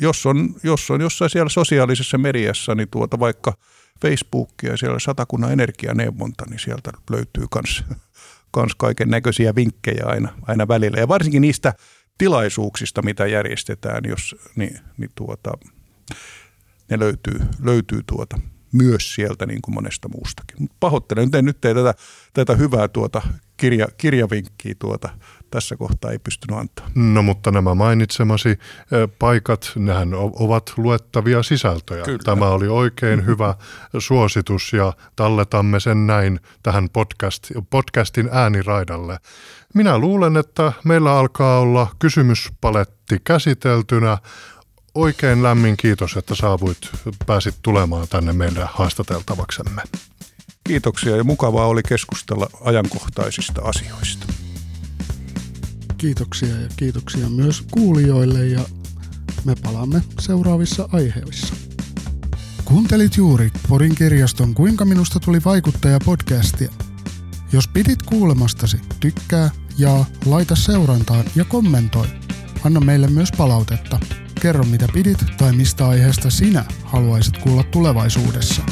[0.00, 3.54] jos on, jos on jossain siellä sosiaalisessa mediassa, niin tuota vaikka
[4.02, 7.84] Facebookia ja siellä satakunnan energianeuvonta, niin sieltä löytyy kans,
[8.50, 10.98] kans kaiken näköisiä vinkkejä aina, aina välillä.
[10.98, 11.74] Ja varsinkin niistä
[12.18, 15.52] tilaisuuksista, mitä järjestetään, jos, niin, niin tuota,
[16.90, 18.40] ne löytyy, löytyy tuota
[18.72, 20.68] myös sieltä niin kuin monesta muustakin.
[20.80, 21.94] Pahoittelen, nyt, nyt ei tätä,
[22.32, 23.22] tätä hyvää tuota
[23.62, 25.08] kirja, kirjavinkkiä tuota
[25.50, 26.90] tässä kohtaa ei pystynyt antaa.
[26.94, 28.58] No mutta nämä mainitsemasi
[29.18, 32.04] paikat, nehän ovat luettavia sisältöjä.
[32.04, 32.18] Kyllä.
[32.24, 33.30] Tämä oli oikein mm-hmm.
[33.32, 33.54] hyvä
[33.98, 39.18] suositus ja talletamme sen näin tähän podcast, podcastin ääniraidalle.
[39.74, 44.18] Minä luulen, että meillä alkaa olla kysymyspaletti käsiteltynä
[44.94, 46.78] oikein lämmin kiitos, että saavuit,
[47.26, 49.82] pääsit tulemaan tänne meidän haastateltavaksemme.
[50.64, 54.26] Kiitoksia ja mukavaa oli keskustella ajankohtaisista asioista.
[55.98, 58.60] Kiitoksia ja kiitoksia myös kuulijoille ja
[59.44, 61.54] me palaamme seuraavissa aiheissa.
[62.64, 66.72] Kuuntelit juuri Porin kirjaston Kuinka minusta tuli vaikuttaja podcastia.
[67.52, 72.06] Jos pidit kuulemastasi, tykkää, ja laita seurantaan ja kommentoi.
[72.64, 74.00] Anna meille myös palautetta.
[74.40, 78.62] Kerro mitä pidit tai mistä aiheesta sinä haluaisit kuulla tulevaisuudessa.